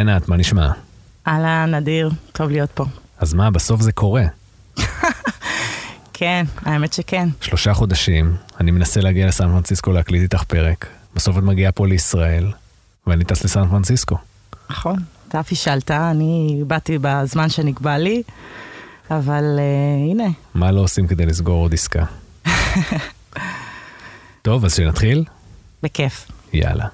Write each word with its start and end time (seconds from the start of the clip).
היי 0.00 0.14
ענת, 0.14 0.28
מה 0.28 0.36
נשמע? 0.36 0.70
אהלן, 1.28 1.74
נדיר, 1.74 2.10
טוב 2.32 2.50
להיות 2.50 2.70
פה. 2.70 2.84
אז 3.18 3.34
מה, 3.34 3.50
בסוף 3.50 3.80
זה 3.80 3.92
קורה. 3.92 4.24
כן, 6.12 6.44
האמת 6.64 6.92
שכן. 6.92 7.28
שלושה 7.40 7.74
חודשים, 7.74 8.36
אני 8.60 8.70
מנסה 8.70 9.00
להגיע 9.00 9.26
לסן 9.26 9.48
פרנסיסקו 9.48 9.92
להקליט 9.92 10.22
איתך 10.22 10.42
פרק. 10.42 10.86
בסוף 11.14 11.38
את 11.38 11.42
מגיעה 11.42 11.72
פה 11.72 11.86
לישראל, 11.86 12.52
ואני 13.06 13.24
טס 13.24 13.44
לסן 13.44 13.68
פרנסיסקו. 13.68 14.16
נכון, 14.70 14.96
אתה 15.28 15.42
פישלת, 15.42 15.90
אני 15.90 16.62
באתי 16.66 16.98
בזמן 17.00 17.48
שנקבע 17.48 17.98
לי, 17.98 18.22
אבל 19.10 19.44
uh, 19.58 20.10
הנה. 20.10 20.28
מה 20.54 20.72
לא 20.72 20.80
עושים 20.80 21.06
כדי 21.06 21.26
לסגור 21.26 21.62
עוד 21.62 21.74
עסקה? 21.74 22.04
טוב, 24.42 24.64
אז 24.64 24.74
שנתחיל? 24.74 25.24
בכיף. 25.82 26.28
יאללה. 26.52 26.86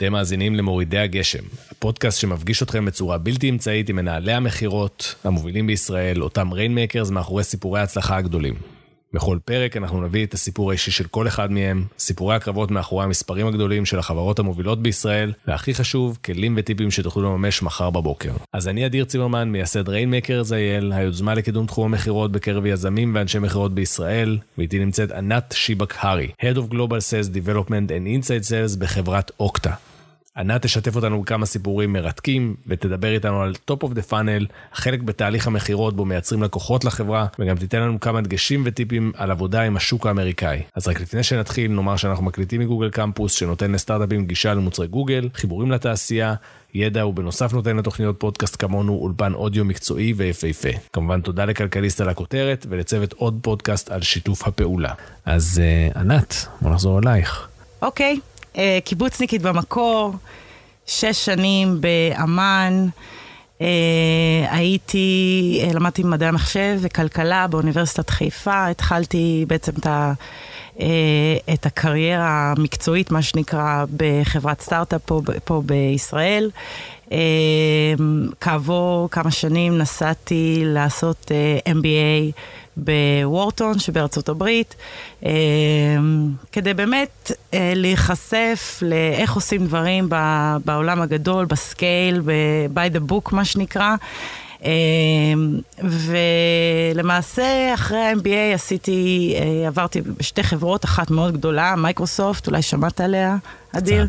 אתם 0.00 0.12
מאזינים 0.12 0.54
למורידי 0.54 0.98
הגשם, 0.98 1.44
הפודקאסט 1.70 2.20
שמפגיש 2.20 2.62
אתכם 2.62 2.84
בצורה 2.84 3.18
בלתי 3.18 3.50
אמצעית 3.50 3.88
עם 3.88 3.96
מנהלי 3.96 4.32
המכירות, 4.32 5.14
המובילים 5.24 5.66
בישראל, 5.66 6.22
אותם 6.22 6.52
rainmakers 6.52 7.10
מאחורי 7.10 7.44
סיפורי 7.44 7.80
ההצלחה 7.80 8.16
הגדולים. 8.16 8.54
בכל 9.12 9.38
פרק 9.44 9.76
אנחנו 9.76 10.02
נביא 10.02 10.26
את 10.26 10.34
הסיפור 10.34 10.70
האישי 10.70 10.90
של 10.90 11.04
כל 11.04 11.28
אחד 11.28 11.52
מהם, 11.52 11.84
סיפורי 11.98 12.34
הקרבות 12.34 12.70
מאחורי 12.70 13.04
המספרים 13.04 13.46
הגדולים 13.46 13.86
של 13.86 13.98
החברות 13.98 14.38
המובילות 14.38 14.82
בישראל, 14.82 15.32
והכי 15.48 15.74
חשוב, 15.74 16.18
כלים 16.24 16.54
וטיפים 16.58 16.90
שתוכלו 16.90 17.22
לממש 17.22 17.62
מחר 17.62 17.90
בבוקר. 17.90 18.32
אז 18.52 18.68
אני 18.68 18.86
אדיר 18.86 19.04
צימרמן, 19.04 19.48
מייסד 19.48 19.88
Rainmakers 19.88 20.52
IL, 20.52 20.92
היוזמה 20.92 21.34
לקידום 21.34 21.66
תחום 21.66 21.84
המכירות 21.84 22.32
בקרב 22.32 22.66
יזמים 22.66 23.14
ואנשי 23.14 23.38
מכירות 23.38 23.74
בישראל, 23.74 24.38
ואיתי 24.58 24.78
נמצאת 24.78 25.10
ענת 25.10 25.54
שיבק-הרי, 25.56 26.28
Head 26.42 26.56
of 26.56 26.72
Global 26.72 27.00
Sales 27.10 27.34
Development 27.34 27.88
and 27.88 28.26
Inside 28.26 28.50
Sales 28.50 28.78
בחברת 28.78 29.30
אוקטה. 29.40 29.89
ענת 30.36 30.62
תשתף 30.62 30.96
אותנו 30.96 31.22
בכמה 31.22 31.46
סיפורים 31.46 31.92
מרתקים, 31.92 32.54
ותדבר 32.66 33.14
איתנו 33.14 33.42
על 33.42 33.54
top 33.70 33.84
of 33.84 33.88
the 33.88 34.10
funnel, 34.10 34.52
חלק 34.72 35.02
בתהליך 35.02 35.46
המכירות 35.46 35.96
בו 35.96 36.04
מייצרים 36.04 36.42
לקוחות 36.42 36.84
לחברה, 36.84 37.26
וגם 37.38 37.56
תיתן 37.56 37.80
לנו 37.80 38.00
כמה 38.00 38.20
דגשים 38.20 38.62
וטיפים 38.66 39.12
על 39.16 39.30
עבודה 39.30 39.62
עם 39.62 39.76
השוק 39.76 40.06
האמריקאי. 40.06 40.62
אז 40.74 40.88
רק 40.88 41.00
לפני 41.00 41.22
שנתחיל, 41.22 41.70
נאמר 41.70 41.96
שאנחנו 41.96 42.24
מקליטים 42.24 42.60
מגוגל 42.60 42.90
קמפוס, 42.90 43.32
שנותן 43.32 43.72
לסטארט-אפים 43.72 44.26
גישה 44.26 44.54
למוצרי 44.54 44.86
גוגל, 44.86 45.28
חיבורים 45.34 45.70
לתעשייה, 45.70 46.34
ידע 46.74 47.06
ובנוסף 47.06 47.52
נותן 47.52 47.76
לתוכניות 47.76 48.20
פודקאסט 48.20 48.56
כמונו 48.58 48.92
אולפן 48.92 49.34
אודיו 49.34 49.64
מקצועי 49.64 50.12
ויפהפה. 50.12 50.68
כמובן 50.92 51.20
תודה 51.20 51.44
לכלכליסט 51.44 52.00
על 52.00 52.08
הכותרת 52.08 52.66
ולצוות 52.68 53.12
עוד 53.12 53.38
פודקאסט 53.42 53.90
על 53.90 54.02
שיתוף 54.02 54.46
הפעולה. 54.46 54.92
אז 55.24 55.60
uh, 55.94 55.98
ענת, 55.98 56.46
בוא 56.60 56.70
נחזור 56.70 56.98
אלייך. 56.98 57.48
אוקיי, 57.82 58.18
uh, 58.18 58.29
קיבוצניקית 58.84 59.42
במקור, 59.42 60.12
שש 60.86 61.24
שנים 61.24 61.80
באמ"ן. 61.80 62.86
Uh, 63.58 63.62
הייתי, 64.50 65.62
uh, 65.70 65.74
למדתי 65.74 66.02
מדעי 66.02 66.28
המחשב 66.28 66.78
וכלכלה 66.80 67.46
באוניברסיטת 67.46 68.10
חיפה, 68.10 68.66
התחלתי 68.66 69.44
בעצם 69.48 69.72
את, 69.78 69.86
ה, 69.86 70.12
uh, 70.76 70.80
את 71.54 71.66
הקריירה 71.66 72.54
המקצועית, 72.56 73.10
מה 73.10 73.22
שנקרא, 73.22 73.84
בחברת 73.96 74.60
סטארט-אפ 74.60 75.00
פה, 75.04 75.20
פה 75.44 75.62
בישראל. 75.66 76.50
Uh, 77.10 77.12
כעבור 78.40 79.08
כמה 79.10 79.30
שנים 79.30 79.78
נסעתי 79.78 80.62
לעשות 80.64 81.30
uh, 81.30 81.70
MBA 81.70 82.32
בוורטון 82.76 83.78
שבארצות 83.78 84.28
הברית, 84.28 84.76
uh, 85.22 85.26
כדי 86.52 86.74
באמת 86.74 87.30
uh, 87.30 87.54
להיחשף 87.74 88.78
לאיך 88.82 89.32
עושים 89.32 89.66
דברים 89.66 90.08
בעולם 90.64 91.00
הגדול, 91.00 91.44
ב 91.44 91.55
scale, 91.55 92.20
ב-by 92.20 92.96
the 92.96 93.12
book 93.12 93.34
מה 93.34 93.44
שנקרא. 93.44 93.94
Uh, 94.60 94.64
ולמעשה 96.94 97.74
אחרי 97.74 97.98
ה-MBA 97.98 98.54
עשיתי, 98.54 99.34
uh, 99.36 99.66
עברתי 99.66 100.00
בשתי 100.00 100.42
חברות, 100.42 100.84
אחת 100.84 101.10
מאוד 101.10 101.32
גדולה, 101.32 101.74
מייקרוסופט, 101.76 102.46
אולי 102.46 102.62
שמעת 102.62 103.00
עליה, 103.00 103.36
אדיר. 103.76 104.06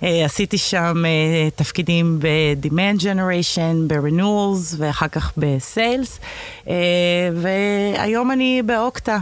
Uh, 0.00 0.04
עשיתי 0.24 0.58
שם 0.58 1.04
uh, 1.04 1.58
תפקידים 1.58 2.18
ב-Demand 2.18 3.00
Generation, 3.00 3.76
ב-Renewals 3.86 4.74
ואחר 4.78 5.08
כך 5.08 5.32
ב-Sales, 5.36 6.20
והיום 7.34 8.30
אני 8.30 8.62
באוקטה. 8.66 9.18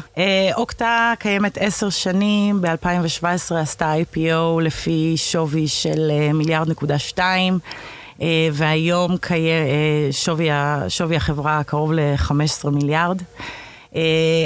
אוקטה 0.56 1.12
קיימת 1.18 1.58
עשר 1.60 1.90
שנים, 1.90 2.60
ב-2017 2.60 3.54
עשתה 3.54 3.94
IPO 3.94 4.60
לפי 4.62 5.14
שווי 5.16 5.68
של 5.68 6.10
מיליארד 6.34 6.68
נקודה 6.70 6.98
שתיים. 6.98 7.58
Uh, 8.20 8.22
והיום 8.52 9.14
uh, 9.14 9.28
שווי, 10.10 10.48
שווי 10.88 11.16
החברה 11.16 11.62
קרוב 11.64 11.92
ל-15 11.92 12.70
מיליארד. 12.70 13.22
Uh, 13.92 13.96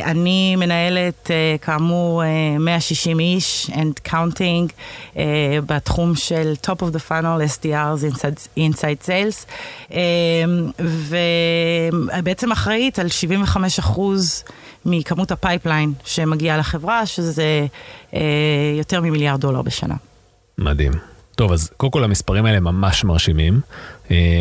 אני 0.04 0.56
מנהלת, 0.56 1.30
כאמור, 1.60 2.22
uh, 2.22 2.58
160 2.60 3.20
איש 3.20 3.70
and 3.70 4.10
counting 4.10 4.72
בתחום 5.66 6.14
של 6.16 6.54
top 6.66 6.80
of 6.80 6.94
the 6.94 7.10
funnel, 7.10 7.62
SDRs, 7.62 8.14
inside, 8.14 8.58
inside 8.58 9.06
sales, 9.06 9.46
ובעצם 10.78 12.52
אחראית 12.52 12.98
על 12.98 13.08
75 13.08 13.78
אחוז 13.78 14.44
מכמות 14.84 15.32
ה 15.32 15.39
pipeline 15.39 15.92
שמגיעה 16.04 16.58
לחברה, 16.58 17.06
שזה 17.06 17.66
יותר 18.78 19.00
ממיליארד 19.00 19.40
דולר 19.40 19.62
בשנה. 19.62 19.94
מדהים. 20.58 21.13
טוב, 21.36 21.52
אז 21.52 21.70
קודם 21.76 21.90
כל 21.92 22.04
המספרים 22.04 22.46
האלה 22.46 22.60
ממש 22.60 23.04
מרשימים. 23.04 23.60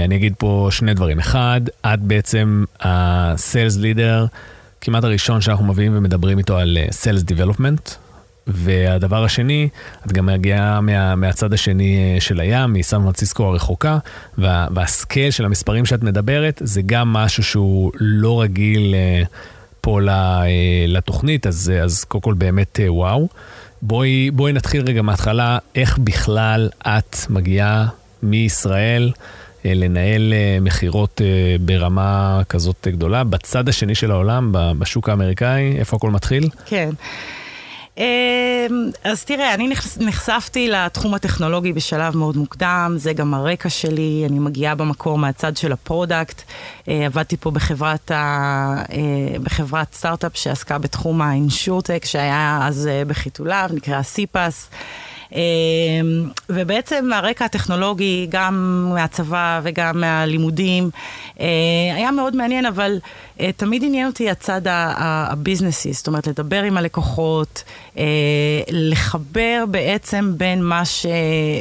אני 0.06 0.16
אגיד 0.16 0.34
פה 0.38 0.68
שני 0.72 0.94
דברים. 0.94 1.20
אחד, 1.20 1.62
את 1.86 2.00
בעצם 2.00 2.64
ה-Sales 2.84 3.78
Leader, 3.78 4.28
כמעט 4.81 5.04
הראשון 5.04 5.42
שאנחנו 5.42 5.66
מביאים 5.66 5.98
ומדברים 5.98 6.38
איתו 6.38 6.58
על 6.58 6.78
Sales 6.90 7.31
Development. 7.31 7.92
והדבר 8.48 9.24
השני, 9.24 9.70
את 10.06 10.12
גם 10.12 10.26
מגיעה 10.26 10.81
מה, 10.81 11.16
מהצד 11.16 11.54
השני 11.54 12.18
של 12.20 12.40
הים, 12.40 12.74
מסן 12.74 13.04
פרנסיסקו 13.04 13.44
הרחוקה, 13.44 13.98
וה, 14.38 14.68
והסקייל 14.75 15.31
של 15.31 15.46
המספרים 15.46 15.86
שאת 15.86 16.04
מדברת, 16.04 16.62
זה 16.66 16.81
גם 16.86 17.14
משהו 17.14 17.44
שהוא 17.44 17.92
לא 18.00 18.42
רגיל 18.42 18.96
פה 19.81 20.00
לתוכנית, 20.88 21.48
אז, 21.48 21.72
אז 21.84 22.04
קודם 22.04 22.22
כל 22.22 22.34
באמת 22.34 22.80
וואו. 22.88 23.28
בואי, 23.86 24.32
בואי 24.32 24.54
נתחיל 24.54 24.82
רגע 24.88 25.02
מההתחלה, 25.02 25.58
איך 25.76 25.98
בכלל 25.98 26.70
את 26.82 27.16
מגיעה 27.30 27.88
מישראל 28.24 29.12
לנהל 29.66 30.34
מכירות 30.62 31.22
ברמה 31.62 32.42
כזאת 32.50 32.88
גדולה, 32.92 33.24
בצד 33.24 33.70
השני 33.70 33.96
של 33.96 34.12
העולם, 34.12 34.50
בשוק 34.80 35.10
האמריקאי, 35.10 35.76
איפה 35.78 35.98
הכל 35.98 36.12
מתחיל? 36.12 36.50
כן. 36.66 36.90
אז 39.04 39.26
תראה, 39.26 39.54
אני 39.54 39.74
נחשפתי 40.00 40.68
לתחום 40.68 41.13
הטכנולוגי 41.13 41.74
בשלב 41.74 42.18
מאוד 42.18 42.38
מוקדם, 42.38 42.94
זה 42.98 43.13
גם 43.13 43.34
הרקע 43.34 43.69
שלי, 43.69 44.24
אני 44.30 44.40
מגיעה 44.40 44.75
במקור 44.75 45.18
מהצד 45.18 45.57
של 45.57 45.72
ה 45.72 45.79
product. 45.79 46.42
עבדתי 46.88 47.38
פה 47.38 47.51
בחברת, 47.51 48.12
ה... 48.12 48.84
בחברת 49.44 49.94
סטארט-אפ 49.94 50.31
שעסקה 50.38 50.78
בתחום 50.78 51.22
ה 51.22 51.29
insurtech, 51.29 52.06
שהיה 52.06 52.60
אז 52.63 52.90
בחיתוליו, 53.07 53.69
נקרא 53.74 54.01
סיפאס. 54.01 54.69
ובעצם 56.50 57.10
הרקע 57.13 57.45
הטכנולוגי, 57.45 58.28
גם 58.30 58.86
מהצבא 58.94 59.60
וגם 59.63 60.01
מהלימודים, 60.01 60.90
היה 61.95 62.12
מאוד 62.16 62.36
מעניין, 62.36 62.66
אבל 62.66 62.98
תמיד 63.57 63.83
עניין 63.83 64.07
אותי 64.07 64.30
הצד 64.30 64.62
ה 64.68 64.78
business־י, 64.78 65.94
זאת 65.94 66.07
אומרת, 66.07 66.27
לדבר 66.27 66.63
עם 66.63 66.77
הלקוחות, 66.77 67.63
לחבר 68.71 69.63
בעצם 69.71 70.33
בין 70.38 70.63
מה 70.63 70.85
ש... 70.85 71.06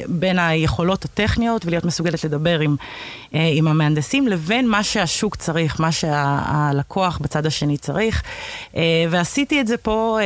בין 0.09 0.39
היכולות 0.39 1.05
הטכניות 1.05 1.67
ולהיות 1.67 1.85
מסוגלת 1.85 2.25
לדבר 2.25 2.61
עם, 2.61 2.77
עם 3.33 3.69
המהנדסים, 3.69 4.29
לבין 4.29 4.69
מה 4.69 4.83
שהשוק 4.83 5.37
צריך, 5.37 5.81
מה 5.81 5.93
שהלקוח 5.93 7.19
בצד 7.19 7.47
השני 7.47 7.77
צריך. 7.77 8.23
ועשיתי 9.11 9.61
את 9.61 9.67
זה 9.67 9.77
פה 9.77 10.19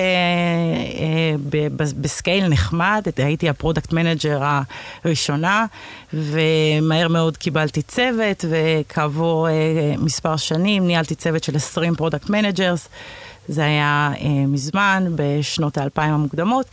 ב 1.77 1.89
scale 1.89 2.49
נחמד, 2.49 3.07
הייתי 3.17 3.49
ה 3.49 3.54
product 3.54 3.93
manager 3.93 4.61
הראשונה, 5.05 5.67
ומהר 6.17 7.09
מאוד 7.09 7.37
קיבלתי 7.37 7.83
צוות, 7.83 8.45
וכעבור 8.51 9.49
מספר 9.99 10.37
שנים 10.37 10.87
ניהלתי 10.87 11.15
צוות 11.15 11.45
של 11.45 11.57
20 11.57 11.95
product 11.95 12.31
managers. 12.31 12.89
זה 13.49 13.65
היה 13.65 14.11
מזמן, 14.49 15.05
בשנות 15.17 15.79
האלפיים 15.79 16.15
המוקדמות. 16.15 16.67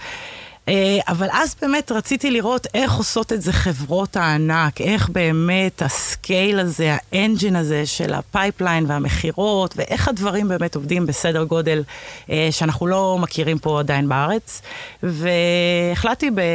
אה, 0.68 1.00
אבל 1.08 1.28
אז 1.32 1.56
באמת 1.62 1.92
רציתי 1.92 2.32
לראות 2.32 2.68
איך 2.74 2.94
עושות 2.94 3.34
את 3.34 3.42
זה 3.42 3.54
חברות 3.54 4.18
הענק, 4.18 4.82
איך 4.82 5.10
באמת 5.10 5.82
ה 5.82 5.95
scale 5.95 6.60
הזה, 6.60 6.98
ה 7.12 7.18
engine 7.18 7.56
הזה 7.56 7.86
של 7.86 8.14
ה 8.14 8.22
pipeline 8.22 8.86
והמכירות, 8.88 9.74
ואיך 9.78 10.08
הדברים 10.08 10.48
באמת 10.48 10.76
עובדים 10.76 11.06
בסדר 11.06 11.44
גודל 11.44 11.84
אה, 12.30 12.48
שאנחנו 12.52 12.88
לא 12.88 13.18
מכירים 13.22 13.60
פה 13.60 13.80
עדיין 13.80 14.10
בארץ. 14.10 14.62
והחלטתי 15.04 16.32
ב, 16.32 16.40
אה, 16.40 16.46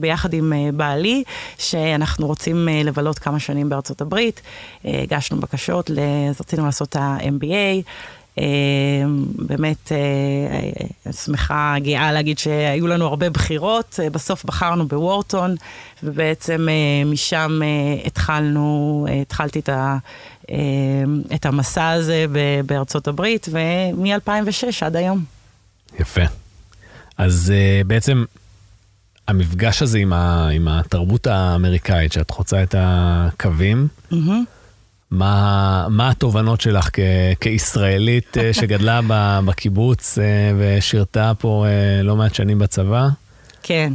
ביחד 0.00 0.32
עם 0.32 0.52
בעלי 0.74 1.24
שאנחנו 1.58 2.26
רוצים 2.26 2.68
לבלות 2.84 3.18
כמה 3.18 3.38
שנים 3.40 3.68
בארצות 3.68 4.00
הברית. 4.00 4.40
הגשנו 4.84 5.40
בקשות, 5.40 5.90
רצינו 6.40 6.66
לעשות 6.66 6.88
את 6.88 6.96
ה-MBA. 6.96 7.82
אה, 8.38 8.44
באמת 9.46 9.92
אה, 9.92 11.12
שמחה, 11.12 11.74
גאה 11.78 12.12
להגיד 12.12 12.38
שהיו 12.38 12.86
לנו 12.86 13.06
הרבה 13.06 13.30
בחירות, 13.30 14.00
אה, 14.02 14.10
בסוף 14.10 14.44
בחרנו 14.44 14.88
בוורטון, 14.88 15.54
ובעצם 16.02 16.68
משם 17.06 17.60
התחלנו, 18.04 19.06
התחלתי 19.22 19.58
את, 19.58 19.68
ה, 19.68 19.96
את 21.34 21.46
המסע 21.46 21.88
הזה 21.88 22.26
בארצות 22.66 23.08
הברית, 23.08 23.48
ומ-2006 23.50 24.86
עד 24.86 24.96
היום. 24.96 25.24
יפה. 26.00 26.22
אז 27.18 27.52
בעצם 27.86 28.24
המפגש 29.28 29.82
הזה 29.82 29.98
עם, 29.98 30.12
ה, 30.12 30.48
עם 30.48 30.68
התרבות 30.68 31.26
האמריקאית, 31.26 32.12
שאת 32.12 32.30
חוצה 32.30 32.62
את 32.62 32.74
הקווים, 32.78 33.88
mm-hmm. 34.12 34.16
מה, 35.10 35.86
מה 35.90 36.10
התובנות 36.10 36.60
שלך 36.60 36.88
כ, 36.92 37.00
כישראלית 37.40 38.38
אה, 38.38 38.52
שגדלה 38.52 39.00
בקיבוץ 39.44 40.18
אה, 40.18 40.24
ושירתה 40.58 41.32
פה 41.38 41.66
אה, 41.66 42.02
לא 42.02 42.16
מעט 42.16 42.34
שנים 42.34 42.58
בצבא? 42.58 43.08
כן. 43.62 43.92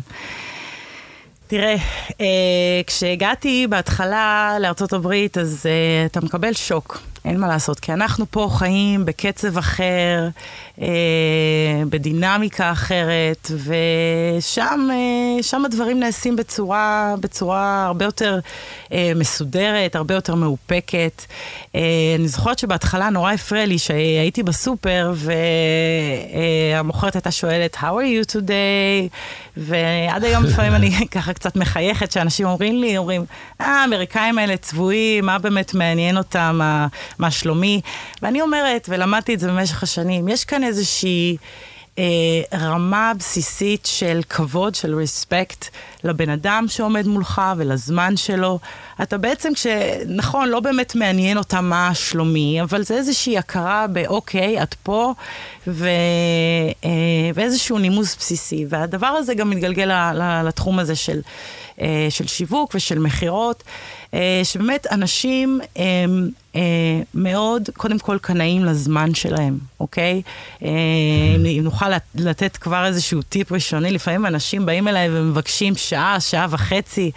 תראה, 1.47 1.75
כשהגעתי 2.87 3.67
בהתחלה 3.69 4.57
הברית, 4.93 5.37
אז 5.37 5.65
אתה 6.05 6.21
מקבל 6.21 6.53
שוק. 6.53 7.01
אין 7.25 7.39
מה 7.39 7.47
לעשות, 7.47 7.79
כי 7.79 7.93
אנחנו 7.93 8.25
פה 8.31 8.49
חיים 8.51 9.05
בקצב 9.05 9.57
אחר, 9.57 10.29
אה, 10.81 10.87
בדינמיקה 11.89 12.71
אחרת, 12.71 13.51
ושם 14.37 14.87
אה, 14.91 15.65
הדברים 15.65 15.99
נעשים 15.99 16.35
בצורה, 16.35 17.15
בצורה 17.19 17.85
הרבה 17.85 18.05
יותר 18.05 18.39
אה, 18.91 19.11
מסודרת, 19.15 19.95
הרבה 19.95 20.13
יותר 20.13 20.35
מאופקת. 20.35 21.25
אה, 21.75 21.81
אני 22.19 22.27
זוכרת 22.27 22.59
שבהתחלה 22.59 23.09
נורא 23.09 23.31
הפריע 23.31 23.65
לי 23.65 23.77
שהייתי 23.77 24.43
בסופר, 24.43 25.13
והמוכרת 26.73 27.15
הייתה 27.15 27.31
שואלת, 27.31 27.75
How 27.75 27.79
are 27.79 28.27
you 28.27 28.31
today? 28.35 29.09
ועד 29.57 30.23
היום 30.23 30.43
לפעמים 30.47 30.73
אני 30.75 31.07
ככה 31.11 31.33
קצת 31.33 31.55
מחייכת 31.55 32.11
שאנשים 32.11 32.47
אומרים 32.47 32.81
לי, 32.81 32.97
אומרים, 32.97 33.25
אה, 33.61 33.65
האמריקאים 33.65 34.37
האלה 34.37 34.57
צבועים, 34.57 35.25
מה 35.25 35.39
באמת 35.39 35.73
מעניין 35.73 36.17
אותם, 36.17 36.59
מה, 37.19 37.31
שלומי? 37.31 37.81
ואני 38.21 38.41
אומרת, 38.41 38.85
ולמדתי 38.89 39.33
את 39.33 39.39
זה 39.39 39.47
במשך 39.47 39.83
השנים, 39.83 40.27
יש 40.27 40.45
כאן 40.45 40.63
איזושהי... 40.63 41.37
אה, 41.99 42.57
רמה 42.59 43.11
בסיסית 43.19 43.85
של 43.85 44.21
כבוד, 44.29 44.75
של 44.75 44.95
רספקט 44.95 45.65
לבן 46.03 46.29
אדם 46.29 46.65
שעומד 46.67 47.07
מולך 47.07 47.41
ולזמן 47.57 48.17
שלו. 48.17 48.59
אתה 49.01 49.17
בעצם, 49.17 49.51
נכון, 50.07 50.49
לא 50.49 50.59
באמת 50.59 50.95
מעניין 50.95 51.37
אותה 51.37 51.61
מה 51.61 51.91
שלומי, 51.93 52.61
אבל 52.61 52.83
זה 52.83 52.93
איזושהי 52.93 53.37
הכרה 53.37 53.87
באוקיי, 53.87 54.63
את 54.63 54.75
פה, 54.83 55.13
ו, 55.67 55.89
אה, 56.85 56.89
ואיזשהו 57.33 57.77
נימוס 57.77 58.15
בסיסי. 58.15 58.65
והדבר 58.69 59.07
הזה 59.07 59.33
גם 59.33 59.49
מתגלגל 59.49 59.91
לתחום 60.43 60.79
הזה 60.79 60.95
של, 60.95 61.21
של 62.09 62.27
שיווק 62.27 62.75
ושל 62.75 62.99
מכירות, 62.99 63.63
אה, 64.13 64.41
שבאמת 64.43 64.87
אנשים... 64.91 65.59
אה, 65.77 66.05
אה, 66.55 67.01
מאוד, 67.13 67.69
קודם 67.77 67.99
כל, 67.99 68.17
קנאים 68.21 68.65
לזמן 68.65 69.13
שלהם, 69.13 69.57
אוקיי? 69.79 70.21
אה, 70.63 70.69
אם 71.35 71.61
נוכל 71.63 71.85
לתת 72.15 72.57
כבר 72.57 72.85
איזשהו 72.85 73.21
טיפ 73.21 73.51
ראשוני, 73.51 73.91
לפעמים 73.91 74.25
אנשים 74.25 74.65
באים 74.65 74.87
אליי 74.87 75.07
ומבקשים 75.11 75.75
שעה, 75.75 76.19
שעה 76.19 76.47
וחצי. 76.49 77.11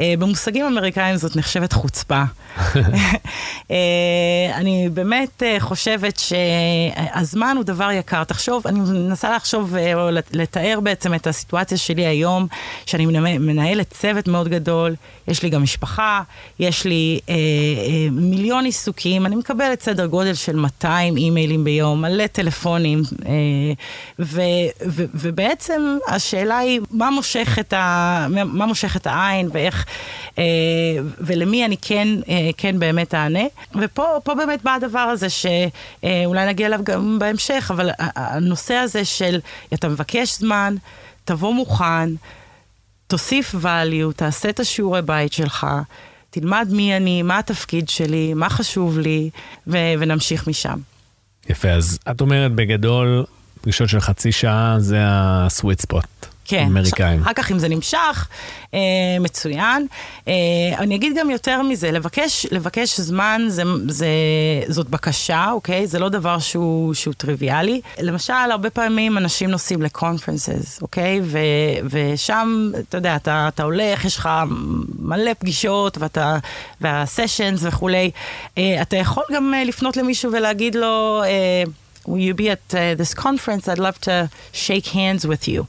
אה, 0.00 0.14
במושגים 0.18 0.66
אמריקאים 0.66 1.16
זאת 1.16 1.36
נחשבת 1.36 1.72
חוצפה. 1.72 2.22
אני 4.54 4.88
באמת 4.92 5.42
חושבת 5.58 6.18
שהזמן 6.18 7.54
הוא 7.56 7.64
דבר 7.64 7.90
יקר. 7.90 8.24
תחשוב, 8.24 8.66
אני 8.66 8.80
מנסה 8.80 9.36
לחשוב 9.36 9.76
או 9.94 10.08
לתאר 10.32 10.78
בעצם 10.82 11.14
את 11.14 11.26
הסיטואציה 11.26 11.78
שלי 11.78 12.06
היום, 12.06 12.46
שאני 12.86 13.06
מנהלת 13.38 13.88
צוות 14.00 14.28
מאוד 14.28 14.48
גדול, 14.48 14.94
יש 15.28 15.42
לי 15.42 15.50
גם 15.50 15.62
משפחה, 15.62 16.22
יש 16.58 16.84
לי 16.84 17.20
אה, 17.28 17.34
אה, 17.34 18.10
מיליון 18.10 18.64
עיסוקים, 18.64 19.26
אני 19.26 19.36
מקבלת 19.36 19.82
סדר 19.82 20.06
גודל 20.06 20.34
של 20.34 20.56
200 20.56 21.16
אימיילים 21.16 21.64
ביום, 21.64 22.02
מלא 22.02 22.26
טלפונים, 22.26 23.02
אה, 23.26 23.32
ו, 24.18 24.40
ו, 24.86 25.04
ובעצם 25.14 25.98
השאלה 26.08 26.58
היא, 26.58 26.80
מה 26.90 27.10
מושך 27.10 27.56
את, 27.60 27.72
ה, 27.72 28.26
מה 28.30 28.66
מושך 28.66 28.96
את 28.96 29.06
העין 29.06 29.48
ואיך, 29.52 29.86
אה, 30.38 30.44
ולמי 31.18 31.64
אני 31.64 31.76
כן, 31.76 32.08
אה, 32.28 32.50
כן 32.56 32.78
באמת 32.78 33.14
אענה. 33.14 33.44
ופה 33.74 34.34
באמת 34.34 34.62
בא 34.62 34.74
הדבר 34.74 34.98
הזה, 34.98 35.26
שאולי 35.30 36.46
נגיע 36.46 36.66
אליו 36.66 36.80
גם 36.84 37.18
בהמשך, 37.18 37.70
אבל 37.74 37.90
הנושא 37.98 38.74
הזה 38.74 39.04
של, 39.04 39.40
אתה 39.74 39.88
מבקש 39.88 40.38
זמן, 40.38 40.74
תבוא 41.24 41.54
מוכן, 41.54 42.10
תוסיף 43.10 43.54
value, 43.54 44.12
תעשה 44.16 44.48
את 44.48 44.60
השיעורי 44.60 45.02
בית 45.02 45.32
שלך, 45.32 45.66
תלמד 46.30 46.68
מי 46.72 46.96
אני, 46.96 47.22
מה 47.22 47.38
התפקיד 47.38 47.88
שלי, 47.88 48.34
מה 48.34 48.50
חשוב 48.50 48.98
לי, 48.98 49.30
ו- 49.66 49.92
ונמשיך 49.98 50.46
משם. 50.46 50.78
יפה, 51.48 51.70
אז 51.70 51.98
את 52.10 52.20
אומרת 52.20 52.52
בגדול, 52.52 53.24
פגישות 53.60 53.88
של 53.88 54.00
חצי 54.00 54.32
שעה 54.32 54.76
זה 54.78 54.98
הסוויט 55.02 55.80
ספוט. 55.80 56.29
כן, 56.50 56.66
אמריקאים. 56.66 57.22
אחר 57.22 57.32
כך 57.32 57.52
אם 57.52 57.58
זה 57.58 57.68
נמשך, 57.68 58.28
אה, 58.74 58.78
מצוין. 59.20 59.86
אה, 60.28 60.32
אני 60.78 60.94
אגיד 60.94 61.18
גם 61.18 61.30
יותר 61.30 61.62
מזה, 61.62 61.90
לבקש, 61.90 62.46
לבקש 62.50 63.00
זמן 63.00 63.42
זה, 63.48 63.62
זה, 63.88 64.06
זאת 64.68 64.90
בקשה, 64.90 65.50
אוקיי? 65.50 65.86
זה 65.86 65.98
לא 65.98 66.08
דבר 66.08 66.38
שהוא, 66.38 66.94
שהוא 66.94 67.14
טריוויאלי. 67.14 67.80
למשל, 68.00 68.32
הרבה 68.32 68.70
פעמים 68.70 69.18
אנשים 69.18 69.50
נוסעים 69.50 69.82
לקונפרנסס, 69.82 70.82
אוקיי? 70.82 71.20
ו, 71.24 71.38
ושם, 71.90 72.70
אתה 72.88 72.96
יודע, 72.96 73.16
אתה, 73.16 73.48
אתה 73.48 73.62
הולך, 73.62 74.04
יש 74.04 74.16
לך 74.16 74.28
מלא 74.98 75.34
פגישות, 75.38 75.98
ואתה, 75.98 76.38
והסשנס 76.80 77.60
וכולי. 77.62 78.10
אה, 78.58 78.82
אתה 78.82 78.96
יכול 78.96 79.24
גם 79.32 79.54
אה, 79.54 79.64
לפנות 79.64 79.96
למישהו 79.96 80.32
ולהגיד 80.32 80.74
לו, 80.74 81.22
אה, 81.24 81.62
will 82.06 82.20
you 82.20 82.34
be 82.34 82.48
at 82.48 82.74
uh, 82.74 82.94
this 82.96 83.14
conference? 83.14 83.68
I'd 83.68 83.78
love 83.78 84.00
to 84.00 84.30
shake 84.52 84.86
hands 84.86 85.26
with 85.26 85.46
you. 85.48 85.66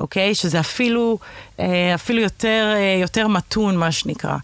אוקיי? 0.00 0.34
שזה 0.34 0.60
אפילו, 0.60 1.18
אה, 1.60 1.94
אפילו 1.94 2.20
יותר, 2.20 2.72
אה, 2.74 2.98
יותר 3.00 3.28
מתון, 3.28 3.76
מה 3.76 3.92
שנקרא. 3.92 4.36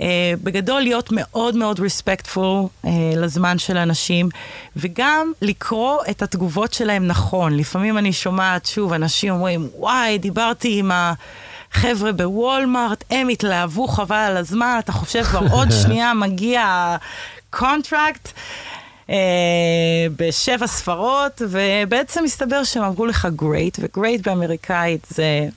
אה, 0.00 0.32
בגדול 0.42 0.80
להיות 0.80 1.08
מאוד 1.12 1.56
מאוד 1.56 1.80
רספקטפול 1.80 2.66
לזמן 3.16 3.58
של 3.58 3.76
אנשים, 3.76 4.28
וגם 4.76 5.32
לקרוא 5.42 5.98
את 6.10 6.22
התגובות 6.22 6.74
שלהם 6.74 7.06
נכון. 7.06 7.56
לפעמים 7.56 7.98
אני 7.98 8.12
שומעת, 8.12 8.66
שוב, 8.66 8.92
אנשים 8.92 9.32
אומרים, 9.32 9.68
וואי, 9.74 10.18
דיברתי 10.18 10.78
עם 10.78 10.90
ה... 10.90 11.12
חבר'ה 11.72 12.12
בוולמארט, 12.12 13.04
הם 13.10 13.28
התלהבו 13.28 13.88
חבל 13.88 14.16
על 14.16 14.36
הזמן, 14.36 14.76
אתה 14.78 14.92
חושב 14.92 15.22
כבר 15.22 15.42
עוד 15.50 15.68
שנייה 15.82 16.14
מגיע 16.14 16.96
ה 17.50 17.58
contract. 17.58 18.28
אה, 19.10 20.06
בשבע 20.16 20.66
ספרות, 20.66 21.42
ובעצם 21.50 22.24
מסתבר 22.24 22.64
שהם 22.64 22.82
אמרו 22.82 23.06
לך 23.06 23.28
great, 23.36 23.78
ו 23.80 23.88
great 23.88 24.28
באמריקאית 24.28 25.06
זה 25.10 25.48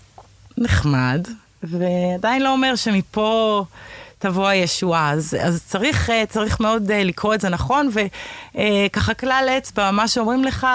נחמד, 0.57 1.27
ועדיין 1.63 2.41
לא 2.41 2.51
אומר 2.51 2.75
שמפה... 2.75 3.63
תבוא 4.19 4.47
הישועה. 4.47 5.11
אז, 5.11 5.37
אז 5.39 5.63
צריך, 5.67 6.09
אה, 6.09 6.23
צריך 6.29 6.59
מאוד 6.59 6.91
uh, 6.91 6.93
לקרוא 6.93 7.33
את 7.33 7.41
זה 7.41 7.49
נכון, 7.49 7.89
וככה 7.93 9.11
uh, 9.11 9.15
כלל 9.15 9.49
אצבע, 9.57 9.91
מה 9.91 10.07
שאומרים 10.07 10.43
לך, 10.43 10.67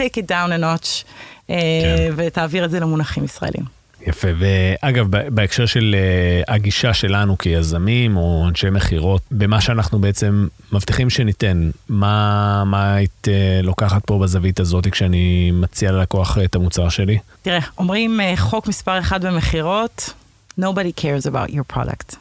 take 0.00 0.16
it 0.16 0.30
down 0.30 0.50
a 0.50 0.62
notch, 0.62 1.04
uh, 1.04 1.48
כן. 1.48 2.12
ותעביר 2.16 2.64
את 2.64 2.70
זה 2.70 2.80
למונחים 2.80 3.24
ישראלים. 3.24 3.79
יפה, 4.06 4.28
ואגב, 4.38 5.06
בהקשר 5.10 5.66
של 5.66 5.94
uh, 5.94 6.52
הגישה 6.52 6.94
שלנו 6.94 7.38
כיזמים 7.38 8.16
או 8.16 8.44
אנשי 8.48 8.70
מכירות, 8.70 9.22
במה 9.30 9.60
שאנחנו 9.60 9.98
בעצם 9.98 10.46
מבטיחים 10.72 11.10
שניתן, 11.10 11.70
מה, 11.88 12.64
מה 12.66 12.94
היית 12.94 13.26
uh, 13.28 13.66
לוקחת 13.66 14.04
פה 14.04 14.18
בזווית 14.18 14.60
הזאת 14.60 14.86
כשאני 14.86 15.50
מציע 15.50 15.92
ללקוח 15.92 16.38
את 16.44 16.54
המוצר 16.54 16.88
שלי? 16.88 17.18
תראה, 17.42 17.58
אומרים 17.78 18.20
חוק 18.36 18.68
מספר 18.68 18.98
אחד 18.98 19.24
במכירות, 19.24 20.12
nobody 20.60 21.00
cares 21.00 21.26
about 21.26 21.52
your 21.52 21.76
product. 21.76 22.16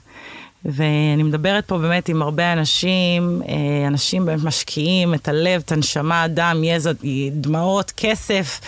ואני 0.65 1.23
מדברת 1.23 1.65
פה 1.65 1.77
באמת 1.77 2.09
עם 2.09 2.21
הרבה 2.21 2.53
אנשים, 2.53 3.41
אנשים 3.87 4.25
באמת 4.25 4.43
משקיעים 4.43 5.13
את 5.13 5.27
הלב, 5.27 5.61
את 5.65 5.71
הנשמה, 5.71 6.27
דם, 6.27 6.61
יזע, 6.63 6.91
דמעות, 7.31 7.93
כסף, 7.97 8.61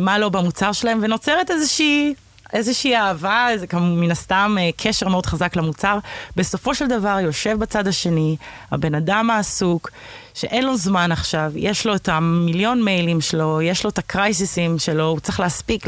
מה 0.00 0.18
לא 0.18 0.28
במוצר 0.28 0.72
שלהם, 0.72 0.98
ונוצרת 1.02 1.50
איזושהי 1.50 2.14
איזושהי 2.52 2.96
אהבה, 2.96 3.48
זה 3.56 3.66
כמו 3.66 3.80
מן 3.80 4.10
הסתם 4.10 4.56
אה, 4.60 4.70
קשר 4.76 5.08
מאוד 5.08 5.26
חזק 5.26 5.56
למוצר. 5.56 5.98
בסופו 6.36 6.74
של 6.74 6.86
דבר 6.86 7.18
יושב 7.20 7.58
בצד 7.58 7.86
השני, 7.86 8.36
הבן 8.70 8.94
אדם 8.94 9.30
העסוק, 9.30 9.90
שאין 10.34 10.64
לו 10.64 10.76
זמן 10.76 11.12
עכשיו, 11.12 11.52
יש 11.54 11.86
לו 11.86 11.94
את 11.94 12.08
המיליון 12.08 12.82
מיילים 12.82 13.20
שלו, 13.20 13.62
יש 13.62 13.84
לו 13.84 13.90
את 13.90 13.98
הקרייסיסים 13.98 14.78
שלו, 14.78 15.04
הוא 15.04 15.20
צריך 15.20 15.40
להספיק 15.40 15.86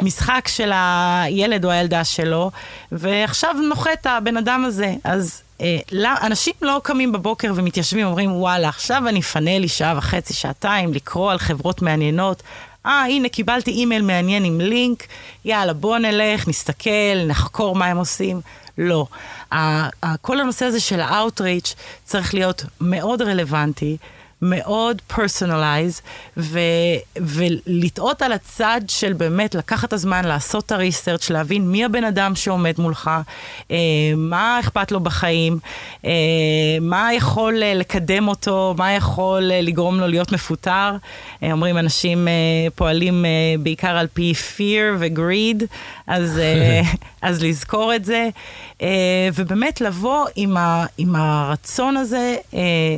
למשחק 0.00 0.48
של 0.48 0.72
הילד 0.74 1.64
או 1.64 1.70
הילדה 1.70 2.04
שלו, 2.04 2.50
ועכשיו 2.92 3.54
נוחת 3.68 4.06
הבן 4.06 4.36
אדם 4.36 4.64
הזה. 4.64 4.94
אז 5.04 5.42
אה, 5.60 5.76
לא, 5.92 6.10
אנשים 6.22 6.54
לא 6.62 6.80
קמים 6.84 7.12
בבוקר 7.12 7.52
ומתיישבים, 7.54 8.06
אומרים, 8.06 8.32
וואלה, 8.32 8.68
עכשיו 8.68 9.08
אני 9.08 9.20
אפנה 9.20 9.58
לי 9.58 9.68
שעה 9.68 9.94
וחצי, 9.98 10.34
שעתיים, 10.34 10.94
לקרוא 10.94 11.32
על 11.32 11.38
חברות 11.38 11.82
מעניינות. 11.82 12.42
אה, 12.86 13.04
הנה, 13.04 13.28
קיבלתי 13.28 13.70
אימייל 13.70 14.02
מעניין 14.02 14.44
עם 14.44 14.60
לינק, 14.60 15.06
יאללה, 15.44 15.72
בוא 15.72 15.98
נלך, 15.98 16.48
נסתכל, 16.48 17.26
נחקור 17.26 17.76
מה 17.76 17.86
הם 17.86 17.96
עושים. 17.96 18.40
לא. 18.78 19.06
כל 20.20 20.40
הנושא 20.40 20.64
הזה 20.64 20.80
של 20.80 21.00
ה-outreach 21.00 21.74
צריך 22.04 22.34
להיות 22.34 22.64
מאוד 22.80 23.22
רלוונטי. 23.22 23.96
מאוד 24.42 25.02
פרסונליז, 25.06 26.02
ולטעות 27.16 28.22
על 28.22 28.32
הצד 28.32 28.80
של 28.88 29.12
באמת 29.12 29.54
לקחת 29.54 29.88
את 29.88 29.92
הזמן, 29.92 30.24
לעשות 30.24 30.66
את 30.66 30.72
הריסרצ', 30.72 31.30
להבין 31.30 31.70
מי 31.70 31.84
הבן 31.84 32.04
אדם 32.04 32.34
שעומד 32.34 32.74
מולך, 32.78 33.10
אה, 33.70 33.76
מה 34.16 34.60
אכפת 34.60 34.92
לו 34.92 35.00
בחיים, 35.00 35.58
אה, 36.04 36.10
מה 36.80 37.10
יכול 37.14 37.62
אה, 37.62 37.74
לקדם 37.74 38.28
אותו, 38.28 38.74
מה 38.78 38.92
יכול 38.92 39.50
אה, 39.52 39.60
לגרום 39.60 40.00
לו 40.00 40.06
להיות 40.08 40.32
מפוטר. 40.32 40.96
אה, 41.42 41.52
אומרים 41.52 41.78
אנשים 41.78 42.28
אה, 42.28 42.32
פועלים 42.74 43.24
אה, 43.24 43.30
בעיקר 43.60 43.96
על 43.96 44.06
פי 44.12 44.32
fear 44.56 44.98
ו-greed, 44.98 45.64
אז, 46.06 46.38
אה, 46.38 46.80
אז 47.28 47.42
לזכור 47.42 47.94
את 47.94 48.04
זה, 48.04 48.28
אה, 48.82 49.28
ובאמת 49.34 49.80
לבוא 49.80 50.26
עם, 50.36 50.56
ה, 50.56 50.86
עם 50.98 51.16
הרצון 51.16 51.96
הזה. 51.96 52.36
אה, 52.54 52.96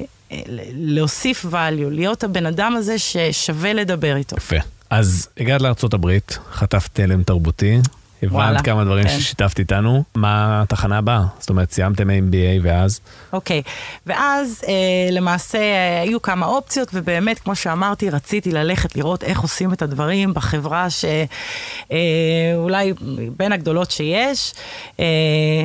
להוסיף 0.74 1.44
value, 1.44 1.90
להיות 1.90 2.24
הבן 2.24 2.46
אדם 2.46 2.74
הזה 2.76 2.98
ששווה 2.98 3.72
לדבר 3.72 4.16
איתו. 4.16 4.36
יפה. 4.36 4.56
אז 4.90 5.28
הגעת 5.36 5.62
לארה"ב, 5.62 6.18
חטפת 6.52 6.90
תלם 6.92 7.22
תרבותי, 7.22 7.78
הבנת 8.22 8.60
כמה 8.60 8.84
דברים 8.84 9.04
כן. 9.04 9.10
ששיתפת 9.10 9.58
איתנו. 9.58 10.04
מה 10.14 10.62
התחנה 10.62 10.98
הבאה? 10.98 11.22
זאת 11.38 11.50
אומרת, 11.50 11.70
סיימתם 11.70 12.10
MBA 12.10 12.60
ואז? 12.62 13.00
אוקיי, 13.32 13.62
okay. 13.66 13.70
ואז 14.06 14.62
אה, 14.68 14.72
למעשה 15.10 15.58
אה, 15.58 16.00
היו 16.00 16.22
כמה 16.22 16.46
אופציות, 16.46 16.88
ובאמת, 16.94 17.38
כמו 17.38 17.56
שאמרתי, 17.56 18.10
רציתי 18.10 18.52
ללכת 18.52 18.96
לראות 18.96 19.24
איך 19.24 19.40
עושים 19.40 19.72
את 19.72 19.82
הדברים 19.82 20.34
בחברה 20.34 20.86
שאולי 20.90 22.90
אה, 22.90 22.96
בין 23.36 23.52
הגדולות 23.52 23.90
שיש. 23.90 24.52
אה, 25.00 25.04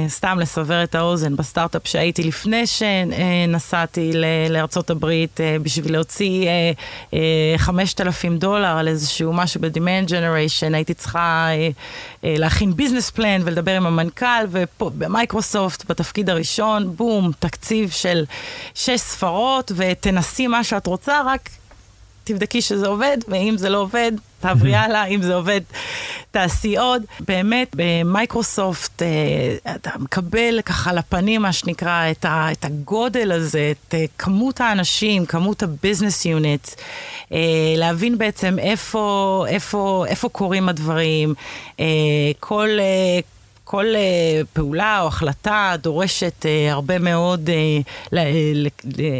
סתם 0.07 0.39
לסבר 0.39 0.83
את 0.83 0.95
האוזן, 0.95 1.35
בסטארט-אפ 1.35 1.87
שהייתי 1.87 2.23
לפני 2.23 2.67
שנסעתי 2.67 4.11
לארצות 4.49 4.89
הברית 4.89 5.41
אה, 5.41 5.57
בשביל 5.61 5.93
להוציא 5.93 6.47
אה, 6.47 6.71
אה, 7.13 7.57
5,000 7.57 8.37
דולר 8.37 8.77
על 8.77 8.87
איזשהו 8.87 9.33
משהו 9.33 9.61
ב-Demand 9.61 10.09
Generation, 10.09 10.73
הייתי 10.73 10.93
צריכה... 10.93 11.47
אה, 11.49 11.69
אה, 12.23 12.44
להכין 12.45 12.75
business 12.75 13.09
plan 13.09 13.41
ולדבר 13.45 13.75
עם 13.75 13.85
המנכ"ל, 13.85 14.45
ופה 14.51 14.91
במייקרוסופט, 14.97 15.85
בתפקיד 15.89 16.29
הראשון, 16.29 16.95
בום, 16.95 17.31
תקציב 17.39 17.89
של 17.89 18.25
שש 18.73 18.99
ספרות, 18.99 19.71
ותנסי 19.75 20.47
מה 20.47 20.63
שאת 20.63 20.87
רוצה, 20.87 21.21
רק 21.25 21.49
תבדקי 22.25 22.61
שזה 22.61 22.87
עובד, 22.87 23.17
ואם 23.27 23.55
זה 23.57 23.69
לא 23.69 23.77
עובד, 23.77 24.11
תעברי 24.39 24.75
הלאה, 24.75 25.05
אם 25.05 25.21
זה 25.21 25.35
עובד, 25.35 25.61
תעשי 26.31 26.77
עוד. 26.77 27.03
באמת, 27.19 27.75
במייקרוסופט 27.75 29.01
אה, 29.01 29.75
אתה 29.75 29.89
מקבל 29.99 30.61
ככה 30.65 30.93
לפנים, 30.93 31.41
מה 31.41 31.53
שנקרא, 31.53 32.11
את, 32.11 32.25
ה, 32.25 32.51
את 32.51 32.65
הגודל 32.65 33.31
הזה, 33.31 33.71
את 33.71 33.95
אה, 33.95 34.05
כמות 34.17 34.61
האנשים, 34.61 35.25
כמות 35.25 35.63
ה 35.63 35.70
business 35.70 36.25
unit, 36.25 36.67
אה, 37.31 37.73
להבין 37.77 38.17
בעצם 38.17 38.59
איפה, 38.59 39.45
איפה, 39.49 40.05
איפה 40.07 40.29
קורים 40.29 40.69
הדברים, 40.69 41.33
כל... 42.39 42.69
כל 43.65 43.85
uh, 43.85 44.45
פעולה 44.53 45.01
או 45.01 45.07
החלטה 45.07 45.73
דורשת 45.81 46.45
uh, 46.45 46.73
הרבה 46.73 46.99
מאוד 46.99 47.49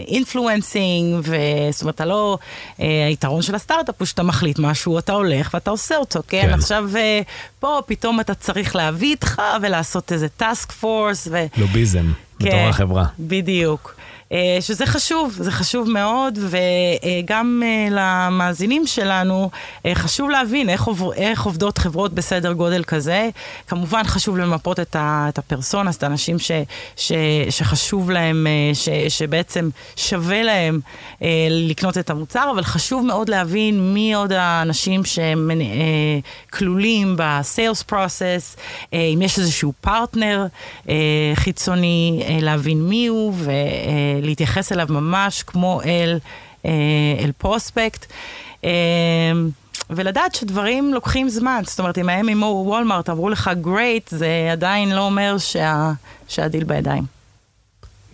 influencing, 0.08 1.25
uh, 1.25 1.30
זאת 1.72 1.82
אומרת, 1.82 1.96
אתה 1.96 2.06
לא, 2.06 2.38
uh, 2.78 2.82
היתרון 3.08 3.42
של 3.42 3.56
הסטארט-אפ 3.56 3.96
הוא 4.00 4.06
שאתה 4.06 4.24
מחליט 4.24 4.60
משהו, 4.60 5.00
אתה 5.00 5.14
הולך 5.14 5.52
ואתה 5.54 5.72
עושה 5.72 5.98
אותו, 5.98 6.20
כן? 6.28 6.42
כן. 6.42 6.54
עכשיו, 6.54 6.90
uh, 6.94 7.25
פה 7.60 7.80
פתאום 7.86 8.20
אתה 8.20 8.34
צריך 8.34 8.75
להביא 8.75 9.12
איתך 9.12 9.42
ולעשות 9.62 10.12
איזה 10.12 10.30
task 10.29 10.72
force. 10.72 11.27
ו... 11.32 11.46
לוביזם, 11.58 12.12
כן, 12.40 12.46
בתור 12.46 12.60
החברה. 12.60 13.06
בדיוק. 13.20 13.96
אה, 14.36 14.58
שזה 14.62 14.86
חשוב, 14.86 15.38
זה 15.39 15.51
חשוב 15.51 15.89
מאוד, 15.89 16.39
וגם 16.39 17.63
אה, 17.65 17.88
למאזינים 17.92 18.88
שלנו 18.88 19.50
אה, 19.86 19.96
חשוב 19.96 20.30
להבין 20.30 20.70
איך, 20.70 20.84
עוב, 20.84 21.12
איך 21.12 21.44
עובדות 21.44 21.77
חברות 21.77 22.13
בסדר 22.13 22.54
גודל 22.54 22.84
כזה. 22.84 23.30
כמובן 23.68 24.04
חשוב 24.04 24.38
למפות 24.38 24.80
את, 24.80 24.96
ה, 24.96 25.25
את 25.30 25.38
הפרסונה, 25.38 25.89
את 25.89 26.04
האנשים 26.04 26.39
ש, 26.39 26.51
ש, 26.96 27.12
שחשוב 27.50 28.12
להם, 28.12 28.48
ש, 28.74 28.89
שבעצם 29.10 29.70
שווה 29.96 30.44
להם 30.44 30.80
לקנות 31.50 31.98
את 31.98 32.10
המוצר, 32.10 32.51
אבל 32.54 32.63
חשוב 32.63 33.06
מאוד 33.06 33.30
להבין 33.30 33.94
מי 33.94 34.13
עוד 34.13 34.32
האנשים 34.32 35.06
שהם 35.06 35.51
כלולים 36.54 37.15
בסיילס 37.18 37.84
פרוסס, 37.84 38.56
אם 38.94 39.20
יש 39.22 39.39
איזשהו 39.39 39.74
פרטנר 39.82 40.46
חיצוני, 41.36 42.24
להבין 42.42 42.82
מי 42.89 43.08
הוא. 43.08 43.34
ו... 43.36 43.51
להתייחס 44.25 44.72
אליו 44.72 44.88
ממש 44.89 45.44
כמו 45.44 45.82
אל, 45.86 46.20
אה, 46.65 46.72
אל 47.20 47.32
prospect. 47.38 48.05
אה, 48.63 48.70
ולדעת 49.89 50.36
שדברים 50.36 50.94
לוקחים 50.94 51.29
זמן, 51.29 51.62
זאת 51.65 51.79
אומרת, 51.79 51.98
אם 51.98 52.10
הם 52.10 52.29
עם 52.29 52.44
וולמארט 52.44 53.10
אמרו 53.10 53.29
לך 53.29 53.51
great, 53.62 54.10
זה 54.10 54.50
עדיין 54.51 54.91
לא 54.91 55.01
אומר 55.01 55.38
שה, 55.38 55.91
שהדיל 56.27 56.63
בידיים. 56.63 57.03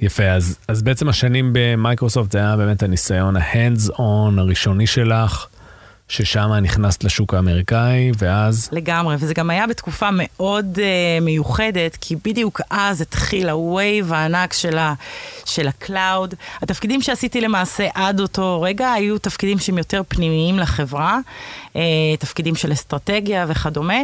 יפה, 0.02 0.24
אז, 0.24 0.58
אז 0.68 0.82
בעצם 0.82 1.10
השנים 1.10 1.50
במייקרוסופט 1.54 2.32
זה 2.32 2.38
היה 2.38 2.58
באמת 2.58 2.84
הניסיון 2.84 3.38
on 3.38 4.40
הראשוני 4.40 4.88
שלך. 4.88 5.48
ששם 6.12 6.54
נכנסת 6.62 7.04
לשוק 7.04 7.34
האמריקאי, 7.34 8.12
ואז... 8.18 8.70
לגמרי, 8.72 9.16
וזה 9.20 9.34
גם 9.34 9.50
היה 9.50 9.68
בתקופה 9.68 10.10
מאוד 10.14 10.66
uh, 10.76 11.24
מיוחדת, 11.24 11.98
כי 12.02 12.16
בדיוק 12.16 12.62
אז 12.70 13.02
התחיל 13.02 13.50
ה 13.50 13.62
wave 13.62 14.14
הענק 14.14 14.54
של, 14.54 14.78
ה, 14.78 14.94
של 15.46 15.68
ה 15.68 15.77
cloud. 15.77 16.36
התפקידים 16.62 17.02
שעשיתי 17.02 17.42
למעשה 17.42 17.88
עד 17.94 18.20
אותו 18.20 18.62
רגע 18.62 18.92
היו 18.92 19.18
תפקידים 19.18 19.60
שהם 19.60 19.78
יותר 19.78 20.02
פנימיים 20.08 20.60
לחברה, 20.60 21.20
תפקידים 22.20 22.56
של 22.56 22.74
אסטרטגיה 22.74 23.46
וכדומה, 23.48 24.00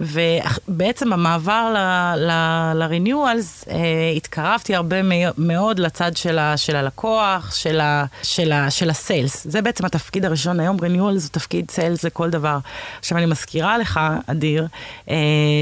ובעצם 0.00 1.12
המעבר 1.12 1.74
ל-renewals, 2.16 3.68
uh, 3.68 3.72
התקרבתי 4.16 4.74
הרבה 4.74 4.96
מאוד 5.38 5.78
לצד 5.78 6.16
של, 6.16 6.38
ה, 6.38 6.56
של 6.56 6.76
הלקוח, 6.76 7.54
של, 7.54 7.80
ה, 7.80 8.04
של, 8.22 8.52
ה, 8.52 8.70
של 8.70 8.90
ה 8.90 8.98
sales. 8.98 9.46
זה 9.46 9.62
בעצם 9.62 9.84
התפקיד 9.84 10.24
הראשון 10.24 10.60
היום, 10.60 10.76
renewals 10.76 11.18
זה 11.18 11.28
תפקיד... 11.28 11.70
sales 11.70 12.04
לכל 12.04 12.30
דבר. 12.30 12.58
עכשיו, 12.98 13.18
אני 13.18 13.26
מזכירה 13.26 13.78
לך, 13.78 14.00
אדיר, 14.26 14.66
אה, 15.10 15.16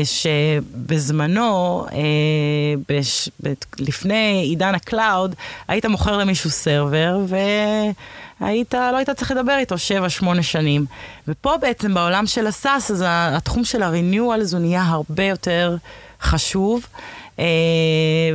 שבזמנו, 0.05 1.87
אה, 1.93 1.99
בש, 2.89 3.29
לפני 3.79 4.43
עידן 4.45 4.75
ה 4.75 4.84
cloud, 4.84 5.35
היית 5.69 5.87
מוכר 5.87 6.17
למישהו 6.17 6.51
server, 6.51 7.19
ו... 7.29 7.37
היית, 8.41 8.75
לא 8.75 8.97
היית 8.97 9.11
צריך 9.11 9.31
לדבר 9.31 9.57
איתו 9.59 9.75
7-8 10.23 10.43
שנים. 10.43 10.87
ופה 11.29 11.57
בעצם 11.61 11.95
בעולם 11.95 12.27
של 12.27 12.47
ה 12.47 12.54
SaaS, 12.54 12.91
אז 12.91 13.05
התחום 13.09 13.65
של 13.65 13.83
ה-renewals 13.83 14.53
הוא 14.53 14.61
נהיה 14.61 14.83
הרבה 14.83 15.25
יותר 15.25 15.77
חשוב. 16.23 16.87
אה, 17.41 17.45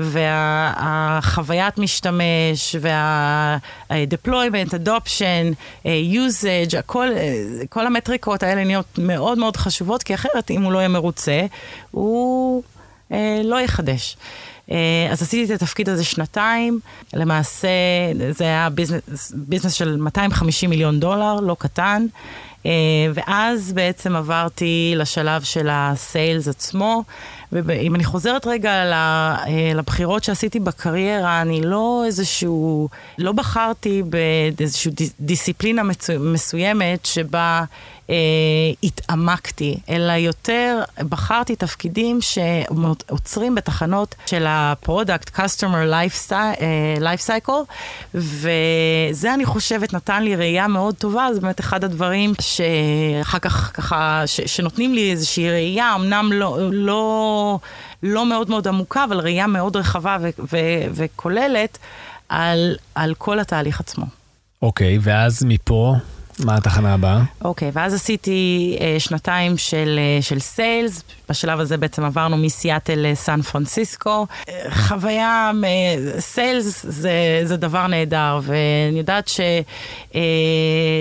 והחוויית 0.01 1.77
משתמש, 1.77 2.75
וה-deployment, 2.81 4.69
adoption, 4.69 5.53
אה, 5.85 6.01
usage, 6.12 6.77
הכל, 6.77 7.07
אה, 7.15 7.43
כל 7.69 7.88
המטריקות 7.88 8.43
האלה 8.43 8.63
נהיות 8.63 8.97
מאוד 8.97 9.38
מאוד 9.38 9.57
חשובות, 9.57 10.03
כי 10.03 10.13
אחרת 10.13 10.51
אם 10.51 10.63
הוא 10.63 10.71
לא 10.71 10.77
יהיה 10.77 10.88
מרוצה, 10.88 11.41
הוא 11.91 12.63
לא 13.43 13.62
יחדש. 13.62 14.17
אז 15.12 15.22
עשיתי 15.22 15.53
את 15.53 15.62
התפקיד 15.62 15.89
הזה 15.89 16.03
שנתיים, 16.03 16.79
למעשה 17.13 17.67
זה 18.31 18.43
היה 18.43 18.69
ביזנס, 18.69 19.31
ביזנס 19.36 19.74
של 19.74 19.98
250 19.98 20.69
מיליון 20.69 21.00
דולר, 21.00 21.39
לא 21.39 21.55
קטן. 21.60 22.05
ואז 23.13 23.74
בעצם 23.74 24.15
עברתי 24.15 24.93
לשלב 24.95 25.43
של 25.43 25.67
הסיילס 25.72 26.48
עצמו, 26.48 27.03
ואם 27.51 27.95
אני 27.95 28.03
חוזרת 28.03 28.48
רגע 28.48 28.69
אה, 28.69 29.72
לבחירות 29.75 30.24
שעשיתי 30.24 30.60
בקריירה, 30.60 31.41
אני 31.41 31.62
לא 31.62 32.03
איזשהו, 32.05 32.89
לא 33.17 33.31
בחרתי 33.31 34.03
באיזושהי 34.57 34.91
דיסציפלינה 35.19 35.81
מסוימת 36.19 37.05
שבה 37.05 37.60
אה, 37.60 37.65
התעמקתי, 38.83 39.77
אלא 39.89 40.12
יותר 40.12 40.81
בחרתי 41.09 41.55
תפקידים 41.55 42.19
שעוצרים 42.21 43.55
בתחנות 43.55 44.15
של 44.25 44.45
ה-product, 44.45 45.38
customer 45.38 45.91
uh, 46.29 47.00
life 47.00 47.27
cycle, 47.27 47.74
וזה 48.13 49.33
אני 49.33 49.45
חושבת 49.45 49.93
נתן 49.93 50.24
לי 50.24 50.35
ראייה 50.35 50.67
מאוד 50.67 50.95
טובה, 50.95 51.27
זה 51.33 51.41
באמת 51.41 51.59
אחד 51.59 51.83
הדברים 51.83 52.33
שאחר 52.41 53.39
כך 53.39 53.71
ככה, 53.74 54.24
ש, 54.25 54.41
שנותנים 54.41 54.93
לי 54.93 55.12
איזושהי 55.12 55.51
ראייה, 55.51 55.95
אמנם 55.95 56.29
לא, 56.33 56.57
לא, 56.71 57.59
לא 58.03 58.25
מאוד 58.25 58.50
מאוד 58.50 58.67
עמוקה, 58.67 59.03
אבל 59.03 59.19
ראייה 59.19 59.47
מאוד 59.47 59.75
רחבה 59.75 60.17
ו, 60.21 60.29
ו, 60.39 60.57
וכוללת 60.93 61.77
על, 62.29 62.75
על 62.95 63.13
כל 63.17 63.39
התהליך 63.39 63.79
עצמו. 63.79 64.05
אוקיי, 64.62 64.97
okay, 64.97 65.00
ואז 65.03 65.43
מפה 65.45 65.95
מה 66.39 66.56
התחנה 66.56 66.94
הבאה? 66.94 67.22
אוקיי, 67.42 67.70
okay, 67.70 67.72
ואז 67.74 67.94
עשיתי 67.94 68.75
uh, 68.77 68.82
שנתיים 69.00 69.58
של, 69.58 70.00
uh, 70.20 70.24
של 70.24 70.39
סיילס, 70.39 71.04
בשלב 71.30 71.60
הזה 71.60 71.77
בעצם 71.77 72.04
עברנו 72.04 72.38
מסיאטל 72.38 73.00
לסן 73.12 73.42
פרנסיסקו. 73.42 74.27
Uh, 74.42 74.51
חוויה, 74.72 75.51
סיילס 76.20 76.86
זה, 76.89 77.42
זה 77.44 77.58
דבר 77.58 77.88
נהדר, 77.88 78.39
ואני 78.44 79.00
יודעת 79.00 79.32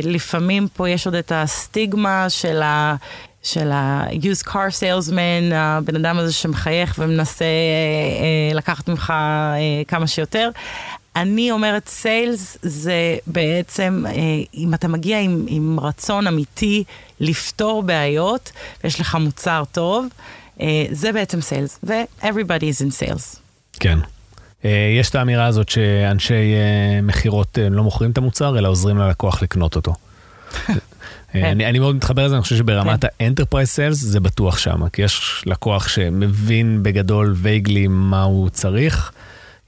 שלפעמים 0.02 0.64
uh, 0.64 0.68
פה 0.76 0.88
יש 0.88 1.06
עוד 1.06 1.14
את 1.14 1.32
הסטיגמה 1.34 2.26
של 2.30 2.62
ה... 2.62 2.96
של 3.44 3.70
ה-used 3.72 4.46
car 4.46 4.70
salesman, 4.80 5.54
הבן 5.54 5.96
אדם 5.96 6.18
הזה 6.18 6.32
שמחייך 6.32 6.94
ומנסה 6.98 7.44
אה, 7.44 8.54
לקחת 8.54 8.88
ממך 8.88 9.10
אה, 9.10 9.82
כמה 9.88 10.06
שיותר. 10.06 10.50
אני 11.16 11.50
אומרת 11.50 11.88
sales 11.88 12.58
זה 12.62 13.16
בעצם, 13.26 14.04
אה, 14.08 14.12
אם 14.54 14.74
אתה 14.74 14.88
מגיע 14.88 15.20
עם, 15.20 15.44
עם 15.48 15.80
רצון 15.80 16.26
אמיתי 16.26 16.84
לפתור 17.20 17.82
בעיות, 17.82 18.52
ויש 18.84 19.00
לך 19.00 19.14
מוצר 19.14 19.62
טוב, 19.72 20.06
אה, 20.60 20.84
זה 20.90 21.12
בעצם 21.12 21.40
sales, 21.40 21.78
ו-everybody 21.82 22.62
is 22.62 22.86
in 22.86 23.02
sales. 23.02 23.38
כן. 23.80 23.98
אה, 24.64 24.94
יש 25.00 25.10
את 25.10 25.14
האמירה 25.14 25.46
הזאת 25.46 25.68
שאנשי 25.68 26.54
מכירות 27.02 27.58
לא 27.70 27.82
מוכרים 27.82 28.10
את 28.10 28.18
המוצר, 28.18 28.58
אלא 28.58 28.68
עוזרים 28.68 28.98
ללקוח 28.98 29.42
לקנות 29.42 29.76
אותו. 29.76 29.94
אני, 31.34 31.66
אני 31.66 31.78
מאוד 31.78 31.96
מתחבר 31.96 32.26
לזה, 32.26 32.34
אני 32.34 32.42
חושב 32.42 32.56
שברמת 32.56 33.00
כן. 33.04 33.08
ה 33.20 33.25
enterprise 33.25 33.68
sales 33.68 34.00
זה 34.00 34.20
בטוח 34.20 34.58
שם, 34.58 34.88
כי 34.88 35.02
יש 35.02 35.42
לקוח 35.46 35.88
שמבין 35.88 36.82
בגדול 36.82 37.34
vaguely 37.36 37.86
מה 37.88 38.22
הוא 38.22 38.48
צריך. 38.48 39.12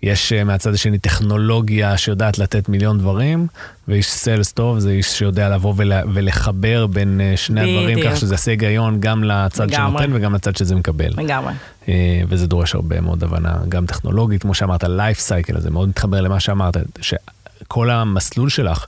יש 0.06 0.32
אה, 0.32 0.44
מהצד 0.44 0.74
השני 0.74 0.98
טכנולוגיה 0.98 1.96
שיודעת 1.96 2.38
לתת 2.38 2.68
מיליון 2.68 2.98
דברים, 2.98 3.46
ואיש 3.88 4.10
sales 4.10 4.52
טוב 4.52 4.78
זה 4.78 4.90
איש 4.90 5.06
שיודע 5.06 5.48
לבוא 5.48 5.74
ולחבר 6.14 6.86
בין 6.86 7.20
אה, 7.20 7.36
שני 7.36 7.60
בדיוק. 7.60 7.78
הדברים, 7.78 8.10
כך 8.10 8.16
שזה 8.16 8.34
יעשה 8.34 8.50
היגיון 8.50 9.00
גם 9.00 9.24
לצד 9.24 9.70
לגמרי. 9.70 9.98
שנותן 9.98 10.16
וגם 10.16 10.34
לצד 10.34 10.56
שזה 10.56 10.74
מקבל. 10.74 11.10
לגמרי. 11.16 11.52
אה, 11.88 12.22
וזה 12.28 12.46
דורש 12.46 12.74
הרבה 12.74 13.00
מאוד 13.00 13.24
הבנה, 13.24 13.56
גם 13.68 13.86
טכנולוגית, 13.86 14.42
כמו 14.42 14.54
שאמרת, 14.54 14.84
life 14.84 15.18
cycle 15.18 15.56
הזה, 15.56 15.70
מאוד 15.70 15.88
מתחבר 15.88 16.20
למה 16.20 16.40
שאמרת, 16.40 16.76
שכל 17.00 17.90
המסלול 17.90 18.48
שלך 18.48 18.86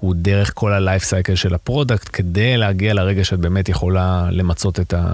הוא 0.00 0.14
דרך 0.16 0.50
כל 0.54 0.72
ה 0.72 0.78
life 0.78 1.04
cycle 1.04 1.34
של 1.34 1.54
ה 1.54 1.60
product, 1.60 2.08
כדי 2.12 2.56
להגיע 2.56 2.94
לרגע 2.94 3.24
שאת 3.24 3.38
באמת 3.38 3.68
יכולה 3.68 4.28
למצות 4.30 4.80
את, 4.80 4.94
ה, 4.94 5.04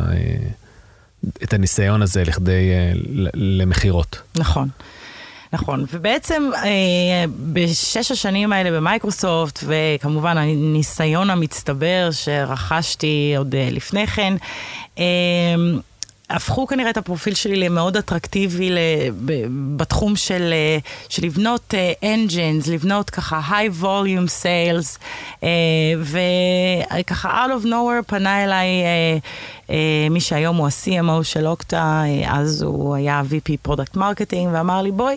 את 1.43 1.53
הניסיון 1.55 2.03
הזה 2.03 2.25
לכדי, 2.25 2.71
למכירות. 3.35 4.23
נכון. 4.37 4.69
נכון, 5.53 5.85
ובעצם 5.93 6.51
אה, 6.65 7.25
בשש 7.53 8.11
השנים 8.11 8.53
האלה 8.53 8.71
במייקרוסופט, 8.71 9.65
וכמובן 9.67 10.39
הניסיון 10.39 11.31
המצטבר 11.31 12.09
שרכשתי 12.13 13.35
עוד 13.39 13.55
אה, 13.55 13.69
לפני 13.71 14.07
כן, 14.07 14.35
אה, 14.99 15.05
הפכו 16.31 16.67
כנראה 16.67 16.91
את 16.91 16.97
הפרופיל 16.97 17.35
שלי 17.35 17.57
למאוד 17.57 17.97
אטרקטיבי 17.97 18.71
בתחום 19.77 20.17
של, 20.17 20.53
אה, 20.53 20.79
של 21.09 21.27
לבנות 21.27 21.75
engines, 22.05 22.69
uh, 22.69 22.71
לבנות 22.71 23.11
ככה 23.11 23.41
high 23.49 23.83
volume 23.83 24.29
sales, 24.43 24.99
uh, 25.41 25.45
וככה 27.01 27.47
out 27.47 27.63
of 27.63 27.67
nowhere 27.67 28.03
פנה 28.07 28.45
אליי 28.45 28.69
מי 30.11 30.21
שהיום 30.21 30.57
הוא 30.57 30.67
ה-CMO 30.67 31.25
של 31.25 31.47
אוקטה, 31.47 32.03
אז 32.29 32.63
הוא 32.63 32.95
היה 32.95 33.23
VP 33.31 33.53
product 33.63 33.97
marketing, 33.97 34.51
ואמר 34.53 34.83
לי 34.83 34.91
בואי. 34.91 35.17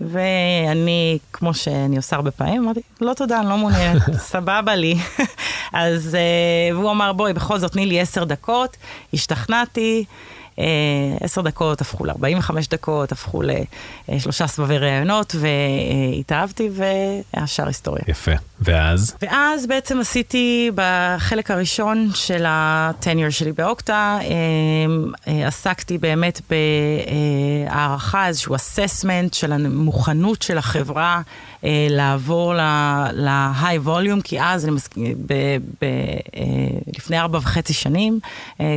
ואני, 0.00 1.18
כמו 1.32 1.54
שאני 1.54 1.96
עושה 1.96 2.16
הרבה 2.16 2.30
פעמים, 2.30 2.64
אמרתי, 2.64 2.80
לא 3.00 3.14
תודה, 3.14 3.40
אני 3.40 3.48
לא 3.48 3.56
מעוניינת, 3.56 4.02
סבבה 4.32 4.74
לי. 4.74 4.94
אז, 5.72 6.16
uh, 6.70 6.74
והוא 6.74 6.90
אמר, 6.90 7.12
בואי, 7.12 7.32
בכל 7.32 7.58
זאת, 7.58 7.72
תני 7.72 7.86
לי 7.86 8.00
עשר 8.00 8.24
דקות, 8.24 8.76
השתכנעתי. 9.14 10.04
אה, 10.58 10.64
עשר 11.20 11.40
דקות 11.40 11.80
הפכו 11.80 12.04
ל-45 12.04 12.50
דקות, 12.70 13.12
הפכו 13.12 13.42
לשלושה 14.08 14.46
סבבי 14.46 14.78
ראיונות, 14.78 15.34
והתאהבתי, 15.38 16.70
והשאר 16.72 17.66
היסטוריה. 17.66 18.02
יפה. 18.08 18.32
ואז? 18.60 19.16
ואז 19.22 19.66
בעצם 19.66 20.00
עשיתי 20.00 20.70
בחלק 20.74 21.50
הראשון 21.50 22.10
של 22.14 22.44
הטניור 22.48 23.30
שלי 23.30 23.52
באוקטה, 23.52 24.18
אה, 24.22 24.26
אה, 25.28 25.46
עסקתי 25.46 25.98
באמת 25.98 26.40
בהערכה, 27.70 28.26
איזשהו 28.26 28.54
אססמנט 28.54 29.34
של 29.34 29.52
המוכנות 29.52 30.42
של 30.42 30.58
החברה 30.58 31.20
לעבור 31.90 32.54
ל-high 32.54 33.86
volume, 33.86 34.22
כי 34.24 34.40
אז, 34.40 34.64
אני 34.64 34.72
מסכים, 34.72 35.16
לפני 36.96 37.20
ארבע 37.20 37.38
וחצי 37.38 37.72
שנים, 37.72 38.20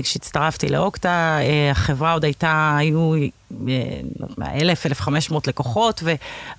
כשהצטרפתי 0.03 0.69
לאוקטה, 0.69 1.37
החברה 1.71 2.13
עוד 2.13 2.25
הייתה, 2.25 2.75
היו 2.79 3.13
אלף, 4.55 4.85
אלף 4.85 5.01
חמש 5.01 5.31
מאות 5.31 5.47
לקוחות, 5.47 6.03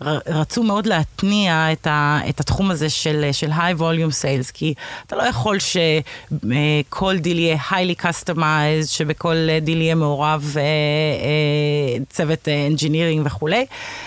ורצו 0.00 0.62
מאוד 0.62 0.86
להתניע 0.86 1.72
את, 1.72 1.86
ה, 1.86 2.20
את 2.28 2.40
התחום 2.40 2.70
הזה 2.70 2.90
של, 2.90 3.28
של 3.32 3.50
high 3.50 3.78
volume 3.78 4.12
sales, 4.22 4.50
כי 4.54 4.74
אתה 5.06 5.16
לא 5.16 5.22
יכול 5.22 5.58
שכל 5.58 7.18
דיל 7.18 7.38
יהיה 7.38 7.56
highly 7.70 8.02
customized, 8.02 8.86
שבכל 8.86 9.36
דיל 9.62 9.80
יהיה 9.80 9.94
מעורב 9.94 10.54
אה, 10.56 10.62
אה, 10.62 12.04
צוות 12.10 12.48
engineering 12.74 13.20
וכולי. 13.24 13.66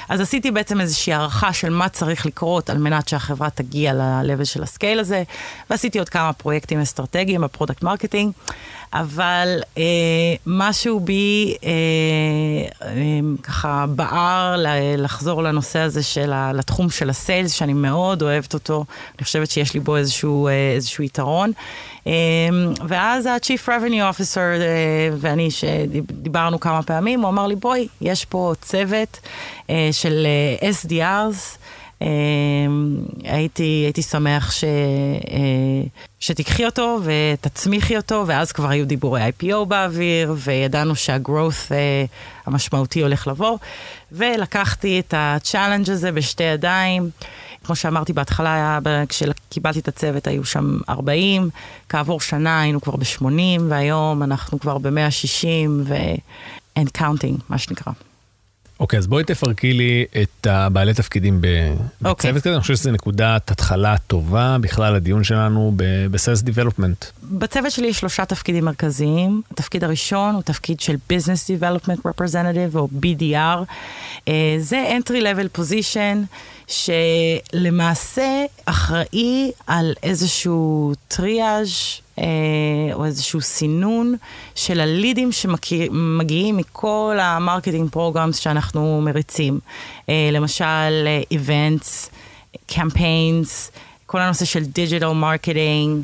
אז 0.10 0.22
עשיתי 0.22 0.52
בעצם 0.52 0.82
איזושהי 0.82 1.14
הערכה 1.14 1.54
של 1.54 1.70
מה 1.70 1.90
צריך 1.90 2.26
לקרות 2.26 2.70
על 2.70 2.78
מנת 2.78 3.08
שהחברה 3.08 3.50
תגיע 3.50 3.94
ל-level 3.94 4.46
של 4.46 4.64
ה-scale 4.64 5.00
הזה, 5.00 5.24
ועשיתי 5.70 6.00
עוד 6.00 6.10
כמה 6.10 6.34
פרויקטים 6.34 6.80
אסטרטגיים 6.80 7.42
ב-product 7.42 7.84
marketing. 7.84 8.32
אבל 8.94 9.60
אה, 9.78 9.84
משהו 10.46 11.00
בי 11.00 11.56
אה, 11.64 11.70
אה, 12.88 13.20
ככה 13.44 13.86
בער 13.90 14.56
לחזור 14.98 15.44
לנושא 15.44 15.80
הזה 15.80 16.04
של 16.04 16.34
ה, 16.34 16.54
לתחום 16.54 16.90
של 16.90 17.10
הסיילס, 17.10 17.52
שאני 17.52 17.74
מאוד 17.74 18.22
אוהבת 18.22 18.54
אותו, 18.54 18.86
אני 19.18 19.26
חושבת 19.26 19.52
שיש 19.52 19.74
לי 19.74 19.80
בו 19.80 19.98
איזשהו, 19.98 20.48
אה, 20.48 20.72
איזשהו 20.76 21.04
יתרון. 21.04 21.52
אה, 22.08 22.12
ואז 22.88 23.26
ה-Chief 23.26 23.68
Revenue 23.68 24.18
Officer 24.18 24.38
אה, 24.38 25.10
ואני, 25.18 25.52
שדיברנו 25.52 26.60
כמה 26.60 26.84
פעמים, 26.84 27.22
הוא 27.22 27.30
אמר 27.30 27.48
לי, 27.48 27.56
בואי, 27.56 27.88
יש 28.02 28.26
פה 28.26 28.54
צוות 28.62 29.20
אה, 29.70 29.90
של 29.92 30.28
אה, 30.62 30.70
SDRs. 30.70 31.58
אמ, 32.04 32.96
הייתי, 33.24 33.64
הייתי 33.64 34.02
שמח 34.02 34.52
ש, 34.52 34.64
אה, 34.64 35.84
שתיקחי 36.20 36.66
אותו 36.66 37.00
ותצמיחי 37.04 37.98
אותו, 37.98 38.24
ואז 38.28 38.52
כבר 38.52 38.70
היו 38.70 38.86
דיבורי 38.88 39.30
IPO 39.30 39.66
באוויר, 39.68 40.36
וידענו 40.38 40.96
שה-growth 40.96 41.72
אה, 41.72 42.06
המשמעותי 42.46 43.02
הולך 43.02 43.28
לבוא, 43.28 43.58
ולקחתי 44.12 45.00
את 45.00 45.14
ה-challenge 45.14 45.92
הזה 45.92 46.12
בשתי 46.12 46.44
ידיים. 46.44 47.10
כמו 47.64 47.76
שאמרתי 47.76 48.14
בהתחלה, 48.14 48.80
כשקיבלתי 49.10 49.80
את 49.80 49.88
הצוות 49.88 50.28
היו 50.28 50.46
שם 50.46 50.78
40, 50.90 51.50
כעבור 51.90 52.22
שנה 52.22 52.62
היינו 52.62 52.82
כבר 52.82 52.96
ב-80, 52.96 53.62
והיום 53.70 54.24
אנחנו 54.24 54.60
כבר 54.60 54.78
ב-160, 54.78 55.70
ו-and 55.84 56.98
counting, 56.98 57.42
מה 57.50 57.58
שנקרא. 57.58 57.94
אוקיי, 58.80 59.00
אז 59.00 59.08
בואי 59.08 59.24
תפרקי 59.24 59.74
לי 59.74 60.06
את 60.22 60.48
הבעלי 60.48 60.94
תפקידים 60.94 61.36
אוקיי. 61.36 61.76
בצוות 62.02 62.36
okay. 62.36 62.46
כזה, 62.46 62.54
אני 62.54 62.62
חושב 62.62 62.76
שזו 62.76 62.92
נקודת 62.92 63.52
התחלה 63.52 63.98
טובה 63.98 64.58
בכלל 64.62 64.94
לדיון 64.94 65.24
שלנו 65.24 65.74
ב-Sales 65.76 66.44
Development. 66.46 67.06
בצוות 67.24 67.72
שלי 67.72 67.88
יש 67.88 68.00
שלושה 68.00 68.26
תפקידים 68.26 68.66
מרכזיים. 68.66 69.42
התפקיד 69.52 69.84
הראשון 69.84 70.36
הוא 70.36 70.42
תפקיד 70.42 70.80
של 70.80 70.96
Business 71.10 71.62
Development 71.62 72.00
Representative 72.08 72.76
או 72.76 72.88
BDR. 73.02 73.64
אה, 74.28 74.56
זה 74.60 74.98
entry 75.00 75.22
level 75.24 75.60
position 75.60 76.38
שלמעשה 76.68 78.46
אחראי 78.66 79.52
על 79.68 79.94
איזשהו 80.04 80.94
triage 81.08 82.03
אה, 82.20 82.26
או 82.94 83.06
איזשהו 83.06 83.42
סינון 83.42 84.16
של 84.56 84.80
ה-leads 84.80 85.32
שמגיעים 85.32 86.58
מכל 86.58 87.18
ה-marketing 87.22 87.90
programs 87.90 88.38
שאנחנו 88.38 89.02
מריצים. 89.02 89.60
אה, 90.10 90.30
למשל, 90.32 91.08
events, 91.32 92.10
campaigns, 92.68 93.72
כל 94.06 94.20
הנושא 94.20 94.46
של 94.46 94.64
digital 94.64 95.08
marketing. 95.08 96.04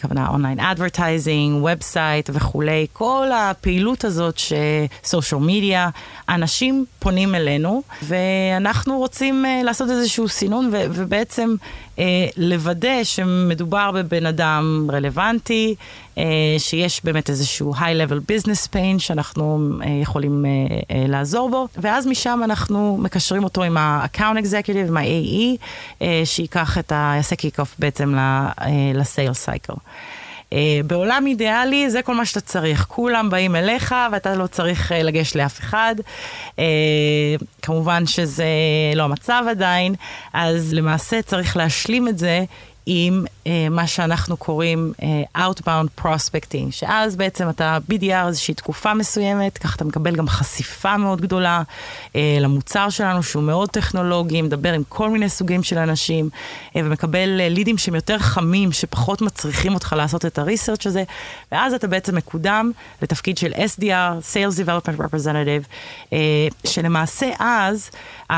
כוונה 0.00 0.28
online 0.28 0.60
advertising, 0.60 1.64
website 1.64 2.30
וכולי, 2.32 2.86
כל 2.92 3.28
הפעילות 3.34 4.04
הזאת 4.04 4.38
של 4.38 4.72
social 4.72 5.40
media, 5.40 5.88
אנשים 6.28 6.84
פונים 6.98 7.34
אלינו, 7.34 7.82
ואנחנו 8.02 8.98
רוצים 8.98 9.44
לעשות 9.64 9.90
איזשהו 9.90 10.28
סינון 10.28 10.70
ובעצם 10.72 11.54
לוודא 12.36 13.04
שמדובר 13.04 13.90
בבן 13.94 14.26
אדם 14.26 14.88
רלוונטי, 14.92 15.74
uh, 16.14 16.18
שיש 16.58 17.04
באמת 17.04 17.30
איזשהו 17.30 17.74
high-level 17.74 18.32
business 18.32 18.68
pain 18.74 18.98
שאנחנו 18.98 19.68
uh, 19.80 19.84
יכולים 20.02 20.44
uh, 20.44 20.82
uh, 20.82 20.84
לעזור 21.08 21.50
בו, 21.50 21.68
ואז 21.76 22.06
משם 22.06 22.40
אנחנו 22.44 22.98
מקשרים 23.00 23.44
אותו 23.44 23.62
עם 23.62 23.76
ה-account 23.76 24.38
executive, 24.44 24.88
עם 24.88 24.96
ה-AE, 24.96 25.58
uh, 25.98 26.04
שייקח 26.24 26.78
את 26.78 26.92
ה... 26.92 27.12
יעשה 27.16 27.36
kick-off 27.36 27.68
בעצם 27.78 28.14
ל-sales 28.94 29.48
cycle. 29.48 29.76
Uh, 30.52 30.54
בעולם 30.86 31.26
אידיאלי 31.26 31.90
זה 31.90 32.02
כל 32.02 32.14
מה 32.14 32.26
שאתה 32.26 32.40
צריך, 32.40 32.86
כולם 32.88 33.30
באים 33.30 33.56
אליך 33.56 33.94
ואתה 34.12 34.34
לא 34.34 34.46
צריך 34.46 34.92
uh, 34.92 34.94
לגשת 34.94 35.36
לאף 35.36 35.58
אחד. 35.60 35.94
Uh, 36.50 36.60
כמובן 37.62 38.06
שזה 38.06 38.44
לא 38.94 39.02
המצב 39.02 39.44
עדיין, 39.50 39.94
אז 40.32 40.74
למעשה 40.74 41.22
צריך 41.22 41.56
להשלים 41.56 42.08
את 42.08 42.18
זה 42.18 42.44
עם 42.86 43.24
uh, 43.44 43.48
מה 43.70 43.86
שאנחנו 43.86 44.36
קוראים 44.36 44.92
uh, 44.96 45.38
Outbound 45.38 46.02
Prospecting, 46.02 46.70
שאז 46.70 47.16
בעצם 47.16 47.48
אתה 47.48 47.78
BDR 47.90 48.26
איזושהי 48.26 48.54
תקופה 48.54 48.94
מסוימת, 48.94 49.58
ככה 49.58 49.76
אתה 49.76 49.84
מקבל 49.84 50.16
גם 50.16 50.28
חשיפה 50.28 50.96
מאוד 50.96 51.20
גדולה 51.20 51.62
uh, 52.06 52.16
למוצר 52.40 52.90
שלנו 52.90 53.22
שהוא 53.22 53.42
מאוד 53.42 53.70
טכנולוגי, 53.70 54.42
מדבר 54.42 54.72
עם 54.72 54.82
כל 54.88 55.10
מיני 55.10 55.28
סוגים 55.28 55.62
של 55.62 55.78
אנשים, 55.78 56.28
uh, 56.32 56.70
ומקבל 56.76 57.40
uh, 57.40 57.54
לידים 57.54 57.78
שהם 57.78 57.94
יותר 57.94 58.18
חמים, 58.18 58.72
שפחות 58.72 59.22
מצריכים 59.22 59.74
אותך 59.74 59.94
לעשות 59.98 60.26
את 60.26 60.38
הריסרצ' 60.38 60.86
הזה, 60.86 61.04
ואז 61.52 61.74
אתה 61.74 61.86
בעצם 61.86 62.16
מקודם 62.16 62.70
לתפקיד 63.02 63.38
של 63.38 63.52
SDR, 63.52 64.34
Sales 64.34 64.66
Development 64.66 64.98
Representative, 65.00 65.64
uh, 66.04 66.14
שלמעשה 66.66 67.30
אז, 67.38 67.90
uh, 67.92 68.30
uh, 68.30 68.34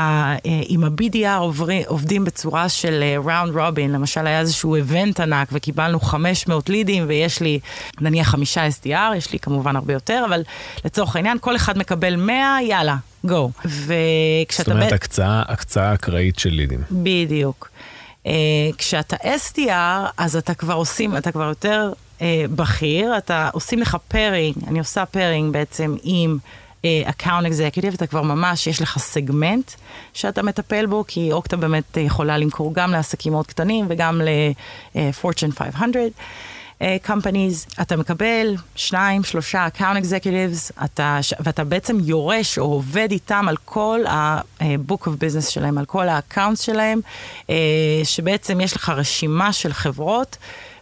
עם 0.67 0.83
ה-BDR 0.83 1.61
עובדים 1.87 2.25
בצורה 2.25 2.69
של 2.69 3.03
uh, 3.23 3.27
round 3.27 3.55
robin, 3.55 3.87
למשל 3.89 4.34
היה 4.35 4.41
איזשהו 4.41 4.75
איבנט 4.75 5.19
ענק 5.19 5.47
וקיבלנו 5.51 5.99
500 5.99 6.69
לידים 6.69 7.03
ויש 7.07 7.41
לי 7.41 7.59
נניח 8.01 8.27
חמישה 8.27 8.67
SDR, 8.67 9.15
יש 9.17 9.33
לי 9.33 9.39
כמובן 9.39 9.75
הרבה 9.75 9.93
יותר, 9.93 10.23
אבל 10.29 10.43
לצורך 10.85 11.15
העניין 11.15 11.37
כל 11.41 11.55
אחד 11.55 11.77
מקבל 11.77 12.15
100, 12.15 12.57
יאללה, 12.61 12.95
גו. 13.25 13.51
וכשאתה... 13.65 14.63
זאת 14.63 14.67
אומרת, 14.67 14.91
ב... 14.91 14.95
הקצאה, 14.95 15.43
הקצאה 15.47 15.93
אקראית 15.93 16.39
של 16.39 16.49
לידים. 16.49 16.81
בדיוק. 16.91 17.69
Uh, 18.23 18.27
כשאתה 18.77 19.15
SDR, 19.15 20.11
אז 20.17 20.35
אתה 20.35 20.53
כבר 20.53 20.73
עושים, 20.73 21.17
אתה 21.17 21.31
כבר 21.31 21.43
יותר 21.43 21.91
uh, 22.19 22.21
בכיר, 22.55 23.17
אתה 23.17 23.49
עושים 23.53 23.79
לך 23.79 23.97
pairing, 24.07 24.55
אני 24.67 24.79
עושה 24.79 25.05
pairing 25.05 25.53
בעצם 25.53 25.95
עם... 26.03 26.37
account 27.05 27.45
uh, 27.45 27.47
executive, 27.47 27.93
אתה 27.93 28.07
כבר 28.07 28.21
ממש, 28.21 28.67
יש 28.67 28.81
לך 28.81 28.97
סגמנט 28.99 29.71
שאתה 30.13 30.43
מטפל 30.43 30.85
בו, 30.85 31.03
כי 31.07 31.31
אוקטה 31.31 31.57
באמת 31.57 31.97
יכולה 31.97 32.37
למכור 32.37 32.73
גם 32.73 32.91
לעסקים 32.91 33.31
מאוד 33.31 33.47
קטנים 33.47 33.85
וגם 33.89 34.21
ל-Fortune 34.21 35.51
500. 35.57 36.11
Uh, 36.79 37.07
companies, 37.07 37.81
אתה 37.81 37.97
מקבל 37.97 38.55
שניים, 38.75 39.23
שלושה 39.23 39.67
executives, 39.77 40.83
אתה, 40.85 41.19
ואתה 41.39 41.63
בעצם 41.63 41.97
יורש 42.03 42.57
או 42.57 42.63
עובד 42.63 43.07
איתם 43.11 43.45
על 43.49 43.57
כל 43.65 43.99
ה-book 44.07 45.07
of 45.07 45.09
business 45.09 45.49
שלהם, 45.49 45.77
על 45.77 45.85
כל 45.85 46.07
ה-accounts 46.09 46.61
שלהם, 46.61 46.99
שבעצם 48.03 48.61
יש 48.61 48.75
לך 48.75 48.89
רשימה 48.89 49.53
של 49.53 49.73
חברות. 49.73 50.37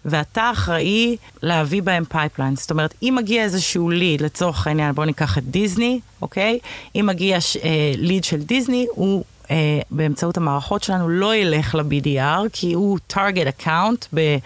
ואתה 0.06 0.52
אחראי 0.52 1.18
להביא 1.42 1.82
בהם 1.82 2.06
pipeline. 2.06 2.56
זאת 2.56 2.72
אומרת, 2.72 2.94
אם 3.04 3.14
מגיע 3.18 3.44
איזשהו 3.44 3.90
lead, 3.90 4.22
לצורך 4.22 4.68
העניין, 4.68 4.96
בואו 4.96 5.06
ניקח 5.06 5.38
את 5.38 5.44
דיסני, 5.44 6.00
אוקיי? 6.22 6.60
אם 6.96 7.06
מגיע 7.06 7.38
אה, 7.64 7.92
lead 7.98 8.24
של 8.24 8.42
דיסני, 8.42 8.88
הוא 8.90 9.24
אה, 9.52 9.80
באמצעות 9.92 10.38
המערכות 10.38 10.84
שלנו 10.84 11.10
לא 11.10 11.36
ילך 11.36 11.76
ל-BDR, 11.76 12.50
כי 12.54 12.74
הוא 12.74 13.00
target 13.14 13.62
account 13.62 14.08
ב... 14.14 14.38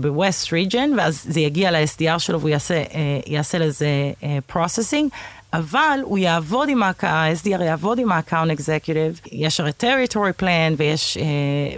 ב-West 0.00 0.46
region, 0.50 0.96
ואז 0.98 1.26
זה 1.28 1.40
יגיע 1.40 1.70
ל-SDR 1.70 2.18
שלו 2.18 2.40
והוא 2.40 2.50
יעשה, 2.50 2.82
uh, 2.84 2.96
יעשה 3.26 3.58
לזה 3.58 3.86
uh, 4.20 4.52
processing, 4.56 5.14
אבל 5.52 5.98
הוא 6.02 6.18
יעבוד 6.18 6.68
עם 6.68 6.82
ה-SDR 6.82 7.62
יעבוד 7.62 7.98
עם 7.98 8.12
ה-account 8.12 8.58
executive, 8.58 9.28
יש 9.32 9.60
הרי 9.60 9.70
territory 9.80 10.42
plan 10.42 10.74
ויש, 10.76 11.18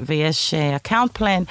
ויש 0.07 0.55
account 0.85 1.21
plan, 1.21 1.43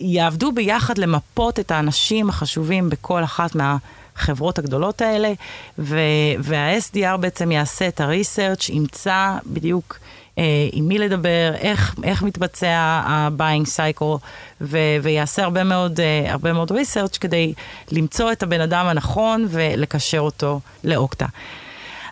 יעבדו 0.00 0.52
ביחד 0.52 0.98
למפות 0.98 1.60
את 1.60 1.70
האנשים 1.70 2.28
החשובים 2.28 2.90
בכל 2.90 3.24
אחת 3.24 3.50
מהחברות 3.54 4.58
הגדולות 4.58 5.02
האלה, 5.02 5.32
וה-SDR 5.78 7.16
בעצם 7.16 7.52
יעשה 7.52 7.88
את 7.88 8.00
ה-research, 8.00 8.72
ימצא 8.72 9.38
בדיוק 9.46 9.98
אה, 10.38 10.44
עם 10.72 10.88
מי 10.88 10.98
לדבר, 10.98 11.52
איך, 11.58 11.94
איך 12.04 12.22
מתבצע 12.22 12.78
ה-buying 13.06 13.66
cycle, 13.66 14.18
ו- 14.60 14.96
ויעשה 15.02 15.42
הרבה 15.44 15.64
מאוד, 15.64 16.00
אה, 16.00 16.32
הרבה 16.32 16.52
מאוד 16.52 16.72
research 16.72 17.18
כדי 17.20 17.54
למצוא 17.92 18.32
את 18.32 18.42
הבן 18.42 18.60
אדם 18.60 18.86
הנכון 18.86 19.46
ולקשר 19.50 20.20
אותו 20.20 20.60
לאוקטה. 20.84 21.26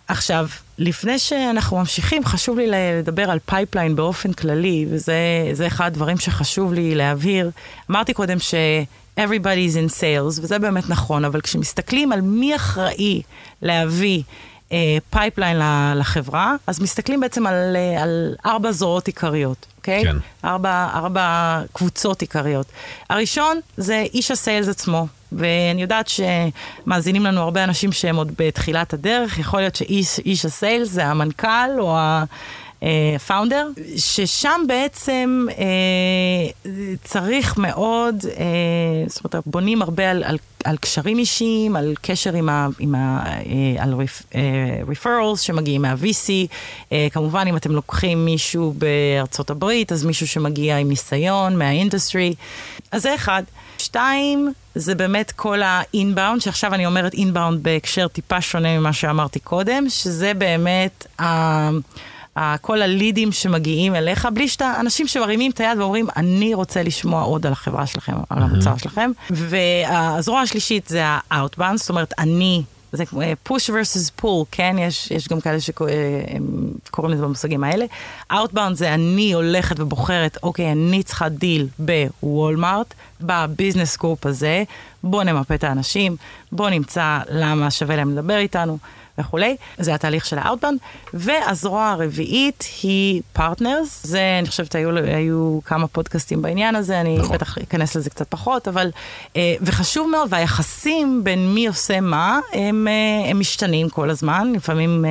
עכשיו, 0.09 0.47
לפני 0.79 1.19
שאנחנו 1.19 1.79
ממשיכים, 1.79 2.25
חשוב 2.25 2.59
לי 2.59 2.67
לדבר 2.71 3.31
על 3.31 3.39
pipeline 3.47 3.97
באופן 3.97 4.33
כללי, 4.33 4.87
וזה 4.91 5.67
אחד 5.67 5.87
הדברים 5.87 6.19
שחשוב 6.19 6.73
לי 6.73 6.95
להבהיר. 6.95 7.51
אמרתי 7.91 8.13
קודם 8.13 8.39
ש... 8.39 8.55
everybody 9.21 9.71
is 9.71 9.77
in 9.77 10.01
sales, 10.01 10.43
וזה 10.43 10.59
באמת 10.59 10.89
נכון, 10.89 11.25
אבל 11.25 11.41
כשמסתכלים 11.41 12.13
על 12.13 12.21
מי 12.21 12.57
אחראי 12.57 13.23
להביא 13.63 14.23
pipeline 15.11 15.61
uh, 15.61 15.65
לחברה, 15.95 16.55
אז 16.67 16.81
מסתכלים 16.81 17.21
בעצם 17.21 17.47
על, 17.47 17.77
uh, 17.77 18.03
על 18.03 18.35
ארבע 18.47 18.73
זרועות 18.73 19.07
עיקריות, 19.07 19.67
אוקיי? 19.77 20.03
Okay? 20.03 20.05
כן. 20.05 20.17
ארבע, 20.45 20.89
ארבע 20.95 21.61
קבוצות 21.73 22.21
עיקריות. 22.21 22.67
הראשון 23.11 23.61
זה 23.77 24.05
איש 24.15 24.31
ה-sales 24.31 24.69
עצמו. 24.69 25.07
ואני 25.37 25.83
יודעת 25.83 26.09
שמאזינים 26.09 27.25
לנו 27.25 27.41
הרבה 27.41 27.65
אנשים 27.65 27.93
שהם 27.93 28.17
עוד 28.17 28.33
בתחילת 28.39 28.95
הדרך, 28.95 29.39
יכול 29.39 29.61
להיות 29.61 29.77
שאיש 29.77 30.45
ה-sales 30.45 30.89
זה 30.89 31.07
המנכ"ל 31.07 31.71
או 31.79 31.97
ה... 31.97 32.25
founder, 33.27 33.69
uh, 33.77 33.81
ששם 34.01 34.61
בעצם 34.69 35.47
uh, 35.51 35.55
צריך 37.05 37.59
מאוד, 37.59 38.17
uh, 38.21 38.27
זאת 39.07 39.25
אומרת, 39.25 39.47
בונים 39.47 39.83
הרבה 39.83 40.11
על, 40.11 40.25
על, 40.25 40.39
על 40.65 40.77
קשרים 40.77 41.19
אישיים, 41.19 41.77
על 41.77 41.95
קשר 42.03 42.35
עם 42.35 42.49
ה... 42.49 42.69
עם 42.79 42.95
ה 42.95 43.25
uh, 43.41 43.47
על 43.79 43.95
referrals 44.89 45.41
uh, 45.41 45.45
שמגיעים 45.45 45.83
מה-VC. 45.83 46.29
Uh, 46.89 46.93
כמובן, 47.13 47.47
אם 47.49 47.57
אתם 47.57 47.73
לוקחים 47.73 48.25
מישהו 48.25 48.75
בארצות 48.79 49.51
הברית, 49.51 49.93
אז 49.93 50.05
מישהו 50.05 50.29
שמגיע 50.29 50.77
עם 50.77 50.89
ניסיון 50.89 51.59
מה-industry. 51.59 52.35
אז 52.93 53.03
זה 53.03 53.15
אחד. 53.15 53.43
שתיים, 53.95 54.53
זה 54.75 54.95
באמת 54.95 55.33
כל 55.33 55.63
ה-inbound, 55.63 56.41
שעכשיו 56.41 56.75
אני 56.75 56.87
אומרת 56.87 57.15
inbound 57.15 57.57
בהקשר 57.63 58.09
טיפה 58.09 58.41
שונה 58.41 58.79
ממה 58.79 58.93
שאמרתי 58.93 59.39
קודם, 59.39 59.85
שזה 59.89 60.35
באמת 60.35 61.07
ה... 61.21 61.71
כל 62.61 62.83
ה-leads 62.83 63.33
שמגיעים 63.33 63.95
אליך, 63.95 64.29
בלי 64.35 64.49
שאתה, 64.49 64.75
אנשים 64.81 65.07
שמרימים 65.07 65.51
את 65.51 65.61
היד 65.61 65.79
ואומרים, 65.79 66.07
אני 66.17 66.55
רוצה 66.55 66.83
לשמוע 66.83 67.23
עוד 67.23 67.47
על 67.47 67.53
החברה 67.53 67.87
שלכם, 67.87 68.13
על 68.31 68.43
המוצר 68.43 68.77
שלכם. 68.77 69.11
והזרוע 69.31 70.41
השלישית 70.41 70.89
זה 70.89 71.05
ה-outbound, 71.07 71.77
זאת 71.77 71.89
אומרת, 71.91 72.15
אני 72.19 72.63
זה 72.97 73.05
push 73.49 73.69
versus 73.69 74.23
pull, 74.23 74.45
כן? 74.51 74.77
יש, 74.79 75.11
יש 75.11 75.29
גם 75.29 75.41
כאלה 75.41 75.61
שקוראים 75.61 77.13
לזה 77.13 77.23
במושגים 77.23 77.65
האלה. 77.65 77.85
Outbound 78.33 78.75
זה 78.75 78.95
אני 78.95 79.33
הולכת 79.33 79.81
ובוחרת, 79.81 80.39
אוקיי, 80.43 80.73
אני 80.73 81.03
צריכה 81.03 81.29
דיל 81.29 81.69
בוולמארט, 81.79 82.95
ב-business 83.21 83.97
group 83.97 84.27
הזה, 84.27 84.65
בוא 85.03 85.23
נמפה 85.23 85.55
את 85.55 85.65
האנשים, 85.65 86.17
בוא 86.53 86.71
נמצא 86.71 87.19
למה 87.31 87.71
שווה 87.71 87.97
להם 87.97 88.13
לדבר 88.13 88.37
איתנו. 88.37 88.79
וכולי, 89.19 89.57
זה 89.79 89.95
התהליך 89.95 90.27
של 90.27 90.39
ה-outbound, 90.39 90.79
והזרוע 91.15 91.89
הרביעית 91.89 92.65
היא 92.83 93.23
partners, 93.33 94.07
זה 94.07 94.37
אני 94.39 94.49
חושבת 94.49 94.75
היו, 94.75 94.97
היו 94.97 95.61
כמה 95.65 95.87
פודקאסטים 95.87 96.43
בעניין 96.43 96.77
הזה, 96.77 97.01
אני 97.01 97.19
נכון. 97.19 97.37
בטח 97.37 97.59
אכנס 97.59 97.97
לזה 97.97 98.11
קצת 98.11 98.27
פחות, 98.29 98.69
אבל, 98.69 98.91
אה, 99.37 99.55
וחשוב 99.61 100.11
מאוד, 100.11 100.29
והיחסים 100.31 101.25
בין 101.25 101.55
מי 101.55 101.67
עושה 101.67 102.01
מה, 102.01 102.39
הם, 102.53 102.89
אה, 102.89 103.31
הם 103.31 103.41
משתנים 103.41 103.89
כל 103.89 104.11
הזמן, 104.11 104.53
לפעמים 104.57 105.05
אה, 105.05 105.11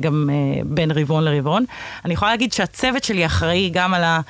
גם 0.00 0.30
בין 0.64 0.90
רבעון 0.90 1.24
לרבעון. 1.24 1.64
אני 2.04 2.14
יכולה 2.14 2.30
להגיד 2.30 2.52
שהצוות 2.52 3.04
שלי 3.04 3.26
אחראי 3.26 3.70
גם 3.72 3.94
על 3.94 4.04
ה... 4.04 4.20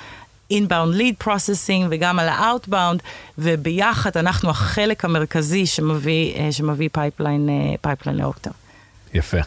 inbound 0.52 0.96
lead 0.98 1.26
processing 1.26 1.87
וגם 1.90 2.18
על 2.18 2.28
ה-outbound, 2.28 2.98
וביחד 3.38 4.16
אנחנו 4.16 4.50
החלק 4.50 5.04
המרכזי 5.04 5.66
שמביא, 5.66 6.50
שמביא 6.50 6.88
pipeline, 6.92 7.49
pipeline 7.81 8.18
לאוקטה. 8.18 8.51
יפה. 9.14 9.38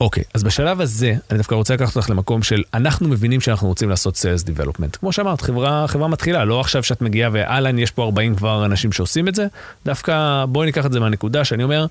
אוקיי, 0.00 0.24
אז 0.34 0.42
בשלב 0.42 0.80
הזה, 0.80 1.14
אני 1.30 1.38
דווקא 1.38 1.54
רוצה 1.54 1.74
לקחת 1.74 1.96
אותך 1.96 2.10
למקום 2.10 2.42
של, 2.42 2.62
אנחנו 2.74 3.08
מבינים 3.08 3.40
שאנחנו 3.40 3.68
רוצים 3.68 3.88
לעשות 3.88 4.16
Sales 4.16 4.46
Development. 4.46 4.98
כמו 4.98 5.12
שאמרת, 5.12 5.40
חברה, 5.40 5.88
חברה 5.88 6.08
מתחילה, 6.08 6.44
לא 6.44 6.60
עכשיו 6.60 6.82
שאת 6.82 7.02
מגיעה 7.02 7.30
ואהלן, 7.32 7.78
יש 7.78 7.90
פה 7.90 8.04
40 8.04 8.34
כבר 8.34 8.64
אנשים 8.64 8.92
שעושים 8.92 9.28
את 9.28 9.34
זה, 9.34 9.46
דווקא 9.84 10.44
בואי 10.48 10.66
ניקח 10.66 10.86
את 10.86 10.92
זה 10.92 11.00
מהנקודה 11.00 11.44
שאני 11.44 11.62
אומר, 11.62 11.86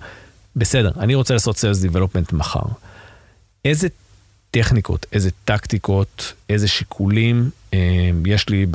בסדר, 0.55 0.91
אני 0.99 1.15
רוצה 1.15 1.33
לעשות 1.33 1.55
Sales 1.55 1.91
Development 1.91 2.35
מחר. 2.35 2.63
איזה 3.65 3.87
טכניקות, 4.51 5.05
איזה 5.13 5.29
טקטיקות, 5.45 6.33
איזה 6.49 6.67
שיקולים 6.67 7.49
אה, 7.73 7.79
יש 8.25 8.49
לי 8.49 8.65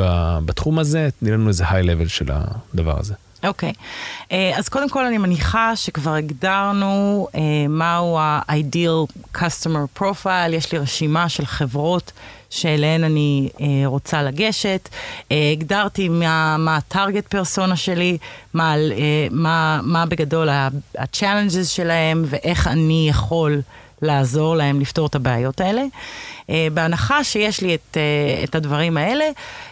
בתחום 0.44 0.78
הזה, 0.78 1.08
תני 1.20 1.30
לנו 1.30 1.48
איזה 1.48 1.64
high 1.68 1.82
level 1.82 2.08
של 2.08 2.26
הדבר 2.30 3.00
הזה. 3.00 3.14
אוקיי, 3.46 3.70
okay. 3.70 4.32
אה, 4.32 4.52
uh, 4.54 4.58
אז 4.58 4.68
קודם 4.68 4.88
כל 4.88 5.04
אני 5.06 5.18
מניחה 5.18 5.76
שכבר 5.76 6.14
הגדרנו 6.14 7.28
uh, 7.32 7.36
מהו 7.68 8.18
ה-ideal 8.18 9.36
customer 9.36 10.00
profile, 10.00 10.52
יש 10.52 10.72
לי 10.72 10.78
רשימה 10.78 11.28
של 11.28 11.46
חברות 11.46 12.12
שאליהן 12.50 13.04
אני 13.04 13.48
uh, 13.54 13.62
רוצה 13.84 14.22
לגשת, 14.22 14.88
uh, 14.88 15.34
הגדרתי 15.52 16.08
מה 16.08 16.56
ה-target 16.68 17.28
פרסונה 17.28 17.76
שלי, 17.76 18.18
מה, 18.54 18.74
uh, 18.74 18.98
מה, 19.30 19.80
מה 19.82 20.06
בגדול 20.06 20.48
ה-challenges 20.48 21.64
שלהם 21.64 22.24
ואיך 22.26 22.66
אני 22.68 23.06
יכול 23.10 23.60
לעזור 24.02 24.56
להם 24.56 24.80
לפתור 24.80 25.06
את 25.06 25.14
הבעיות 25.14 25.60
האלה. 25.60 25.82
Uh, 25.82 26.48
בהנחה 26.74 27.24
שיש 27.24 27.60
לי 27.60 27.74
את, 27.74 27.96
uh, 27.96 28.44
את 28.44 28.54
הדברים 28.54 28.96
האלה, 28.96 29.24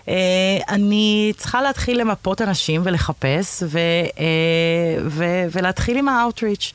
uh, 0.06 0.10
אני 0.68 1.32
צריכה 1.36 1.62
להתחיל 1.62 2.00
למפות 2.00 2.42
אנשים 2.42 2.82
ולחפש 2.84 3.62
ו, 3.66 3.78
ו, 5.06 5.24
ולהתחיל 5.52 5.98
עם 5.98 6.08
ה-outreach. 6.08 6.72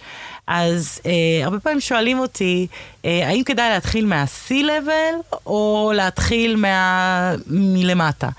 אז 0.48 1.02
uh, 1.04 1.08
הרבה 1.44 1.60
פעמים 1.60 1.80
שואלים 1.80 2.20
אותי, 2.20 2.68
uh, 2.72 3.06
האם 3.06 3.44
כדאי 3.44 3.70
להתחיל 3.70 4.06
מה-C-Level 4.06 5.36
או 5.46 5.92
להתחיל 5.96 6.56
מה... 6.56 7.34
מלמטה? 7.48 8.30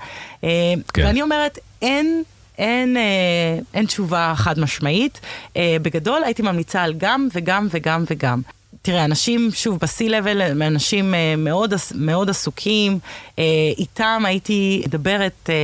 Uh, 0.41 0.45
כן. 0.93 1.05
ואני 1.05 1.21
אומרת, 1.21 1.59
אין... 1.81 2.23
אין, 2.57 2.97
אה, 2.97 3.59
אין 3.73 3.85
תשובה 3.85 4.33
חד 4.35 4.59
משמעית. 4.59 5.19
אה, 5.57 5.77
בגדול 5.81 6.23
הייתי 6.23 6.41
ממליצה 6.41 6.83
על 6.83 6.93
גם 6.97 7.27
וגם 7.33 7.67
וגם 7.71 8.03
וגם. 8.07 8.41
תראה, 8.83 9.05
אנשים, 9.05 9.49
שוב, 9.53 9.79
ב-C-Level, 9.81 10.41
הם 10.43 10.61
אנשים 10.61 11.13
אה, 11.13 11.35
מאוד, 11.37 11.73
מאוד 11.95 12.29
עסוקים, 12.29 12.99
אה, 13.39 13.43
איתם 13.77 14.23
הייתי 14.25 14.81
מדברת, 14.85 15.49
אה, 15.49 15.55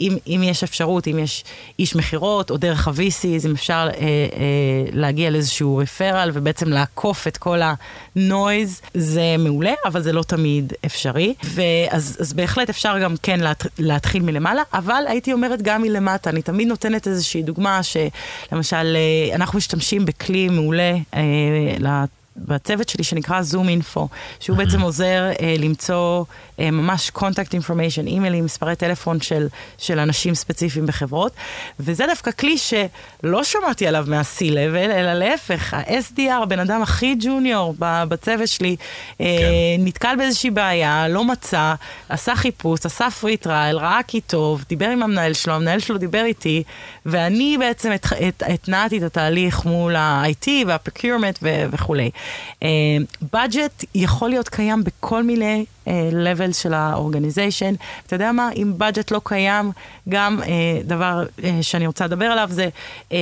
אם, 0.00 0.16
אם 0.26 0.40
יש 0.44 0.62
אפשרות, 0.64 1.08
אם 1.08 1.18
יש 1.18 1.44
איש 1.78 1.96
מכירות, 1.96 2.50
או 2.50 2.56
דרך 2.56 2.88
ה-VCs, 2.88 3.46
אם 3.46 3.52
אפשר 3.54 3.88
להגיע 4.92 5.30
לאיזשהו 5.30 5.76
רפרל, 5.76 6.30
ובעצם 6.34 6.68
לעקוף 6.68 7.26
את 7.26 7.36
כל 7.36 7.60
הנויז, 8.16 8.80
זה 8.94 9.36
מעולה, 9.38 9.72
אבל 9.84 10.02
זה 10.02 10.12
לא 10.12 10.22
תמיד 10.22 10.72
אפשרי. 10.86 11.34
ואז 11.44 12.16
אז 12.20 12.32
בהחלט 12.32 12.68
אפשר 12.68 12.98
גם 12.98 13.14
כן 13.22 13.40
להת, 13.40 13.66
להתחיל 13.78 14.22
מלמעלה, 14.22 14.62
אבל 14.72 15.02
הייתי 15.08 15.32
אומרת 15.32 15.62
גם 15.62 15.82
מלמטה. 15.82 16.30
אני 16.30 16.42
תמיד 16.42 16.68
נותנת 16.68 17.06
איזושהי 17.06 17.42
דוגמה, 17.42 17.80
שלמשל, 17.82 18.96
אנחנו 19.34 19.58
משתמשים 19.58 20.04
בכלי 20.04 20.48
מעולה, 20.48 20.92
בצוות 21.76 22.88
שלי 22.88 23.04
שנקרא 23.04 23.42
ZoomInfo, 23.42 24.08
שהוא 24.40 24.56
בעצם 24.56 24.80
עוזר 24.80 25.30
אה, 25.40 25.54
למצוא 25.58 26.24
אה, 26.60 26.70
ממש 26.70 27.10
contact 27.16 27.52
information, 27.52 28.06
אימיילים, 28.06 28.44
מספרי 28.44 28.76
טלפון 28.76 29.20
של, 29.20 29.46
של 29.78 29.98
אנשים 29.98 30.34
ספציפיים 30.34 30.86
בחברות, 30.86 31.32
וזה 31.80 32.06
דווקא 32.06 32.30
כלי 32.30 32.56
שלא 32.58 33.44
שמעתי 33.44 33.86
עליו 33.86 34.04
מה-C-Level, 34.08 34.92
אלא 34.92 35.14
להפך, 35.14 35.74
ה-SDR, 35.74 36.42
הבן 36.42 36.58
אדם 36.58 36.82
הכי 36.82 37.14
ג'וניור 37.20 37.74
בצוות 37.78 38.48
שלי, 38.48 38.76
אה, 39.20 39.26
כן. 39.38 39.84
נתקל 39.84 40.16
באיזושהי 40.18 40.50
בעיה, 40.50 41.08
לא 41.08 41.24
מצא, 41.24 41.74
עשה 42.08 42.36
חיפוש, 42.36 42.86
עשה 42.86 43.10
free 43.10 43.36
trial, 43.36 43.76
ראה 43.76 44.00
כי 44.06 44.20
טוב, 44.20 44.64
דיבר 44.68 44.88
עם 44.88 45.02
המנהל 45.02 45.32
שלו, 45.32 45.54
המנהל 45.54 45.80
שלו 45.80 45.98
דיבר 45.98 46.24
איתי, 46.24 46.62
ואני 47.06 47.56
בעצם 47.58 47.92
התנעתי 48.48 48.96
את, 48.96 49.02
את, 49.02 49.06
את 49.06 49.18
התהליך 49.18 49.64
מול 49.64 49.96
ה-IT 49.96 50.48
וה-procurement 50.66 51.42
וכולי. 51.70 52.10
בדג'ט 53.32 53.82
uh, 53.82 53.86
יכול 53.94 54.30
להיות 54.30 54.48
קיים 54.48 54.84
בכל 54.84 55.22
מיני 55.22 55.64
uh, 55.84 55.88
levels 56.12 56.54
של 56.62 56.74
האורגניזיישן. 56.74 57.74
אתה 58.06 58.14
יודע 58.14 58.32
מה, 58.32 58.50
אם 58.56 58.72
בדג'ט 58.78 59.10
לא 59.10 59.20
קיים, 59.24 59.70
גם 60.08 60.40
uh, 60.42 60.46
דבר 60.84 61.24
uh, 61.38 61.42
שאני 61.62 61.86
רוצה 61.86 62.04
לדבר 62.04 62.24
עליו 62.24 62.48
זה, 62.52 62.68
uh, 62.68 63.10
uh, 63.10 63.14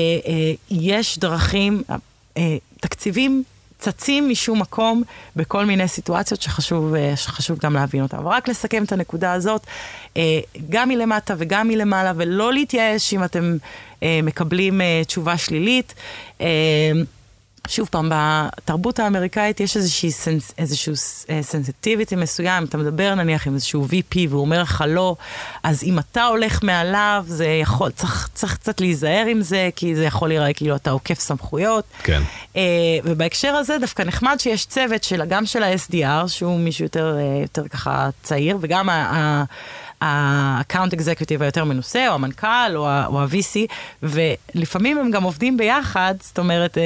יש 0.70 1.18
דרכים, 1.18 1.82
uh, 1.88 2.40
תקציבים 2.80 3.42
צצים 3.78 4.28
משום 4.28 4.60
מקום 4.60 5.02
בכל 5.36 5.64
מיני 5.64 5.88
סיטואציות 5.88 6.42
שחשוב, 6.42 6.94
שחשוב 7.16 7.58
גם 7.58 7.74
להבין 7.74 8.02
אותם. 8.02 8.16
אבל 8.16 8.30
רק 8.30 8.48
לסכם 8.48 8.84
את 8.84 8.92
הנקודה 8.92 9.32
הזאת, 9.32 9.66
גם 10.68 10.88
מלמטה 10.88 11.34
וגם 11.38 11.68
מלמעלה, 11.68 12.12
ולא 12.16 12.52
להתייאש 12.52 13.14
אם 13.14 13.24
אתם 13.24 13.56
מקבלים 14.02 14.80
תשובה 15.06 15.38
שלילית. 15.38 15.94
שוב 17.68 17.88
פעם, 17.90 18.12
בתרבות 18.14 18.98
האמריקאית 18.98 19.61
יש 19.61 19.76
איזושהי 19.76 20.11
סנס, 20.11 20.52
איזשהו 20.59 20.92
סנסיטיביטי 21.42 22.14
אה, 22.14 22.20
מסוים, 22.20 22.64
אתה 22.64 22.79
מדבר 22.79 23.14
נניח 23.14 23.46
עם 23.46 23.55
איזשהו 23.55 23.87
VP 23.90 24.16
והוא 24.29 24.40
אומר 24.40 24.62
לך 24.62 24.85
לא, 24.88 25.16
אז 25.62 25.83
אם 25.85 25.98
אתה 25.98 26.24
הולך 26.24 26.62
מעליו, 26.62 27.24
זה 27.29 27.46
יכול, 27.46 27.90
צריך, 27.90 28.29
צריך 28.35 28.55
קצת 28.57 28.81
להיזהר 28.81 29.26
עם 29.26 29.42
זה, 29.42 29.68
כי 29.76 29.96
זה 29.96 30.05
יכול 30.05 30.29
להיראה 30.29 30.52
כאילו 30.52 30.76
אתה 30.76 30.90
עוקף 30.90 31.20
סמכויות. 31.20 31.85
כן. 32.02 32.22
Uh, 32.55 32.59
ובהקשר 33.05 33.55
הזה 33.55 33.79
דווקא 33.81 34.02
נחמד 34.02 34.37
שיש 34.38 34.66
צוות 34.66 35.05
של, 35.05 35.24
גם 35.24 35.46
של 35.46 35.62
ה-SDR, 35.62 36.29
שהוא 36.29 36.61
מישהו 36.61 36.85
יותר, 36.85 37.16
uh, 37.18 37.42
יותר 37.42 37.68
ככה 37.68 38.09
צעיר, 38.22 38.59
וגם 38.61 38.88
ה... 38.88 38.92
ה 38.92 39.44
ה 40.00 40.12
account 40.12 40.92
executive 40.92 41.42
היותר 41.42 41.64
מנוסה, 41.64 42.09
או 42.09 42.14
המנכ"ל, 42.14 42.76
או 42.76 42.88
ה-VC, 42.88 43.72
ולפעמים 44.02 44.98
הם 44.98 45.11
גם 45.11 45.22
עובדים 45.22 45.56
ביחד, 45.56 46.14
זאת 46.20 46.38
אומרת, 46.38 46.78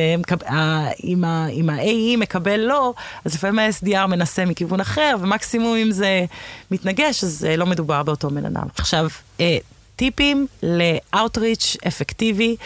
אם 1.04 1.24
ה-AE 1.24 2.16
מקבל 2.18 2.60
לא, 2.60 2.94
אז 3.24 3.34
לפעמים 3.34 3.58
ה-SDR 3.58 4.06
מנסה 4.06 4.44
מכיוון 4.44 4.80
אחר, 4.80 5.16
ומקסימום 5.20 5.76
אם 5.76 5.90
זה 5.90 6.24
מתנגש, 6.70 7.24
אז 7.24 7.46
לא 7.56 7.66
מדובר 7.66 8.02
באותו 8.02 8.30
בן 8.30 8.46
אדם. 8.46 8.66
עכשיו, 8.76 9.08
אה, 9.40 9.58
טיפים 10.00 10.46
ל 10.62 10.75
outreach 10.75 11.76
אפקטיבי. 11.88 12.56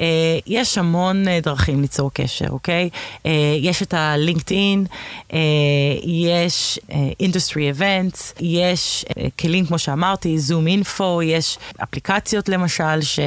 אה, 0.00 0.38
יש 0.46 0.78
המון 0.78 1.28
אה, 1.28 1.40
דרכים 1.42 1.80
ליצור 1.80 2.10
קשר, 2.14 2.44
אוקיי? 2.48 2.90
אה, 3.26 3.56
יש 3.60 3.82
את 3.82 3.94
ה 3.94 4.03
LinkedIn, 4.03 4.86
אה, 5.32 5.38
יש 6.04 6.78
industry 7.20 7.64
אה, 7.66 7.70
events, 7.70 8.34
יש 8.40 9.04
אה, 9.18 9.26
כלים, 9.40 9.66
כמו 9.66 9.78
שאמרתי, 9.78 10.38
ZoomInfo, 10.38 11.22
יש 11.22 11.58
אפליקציות 11.82 12.48
למשל, 12.48 13.00
ש, 13.00 13.18
אה, 13.18 13.24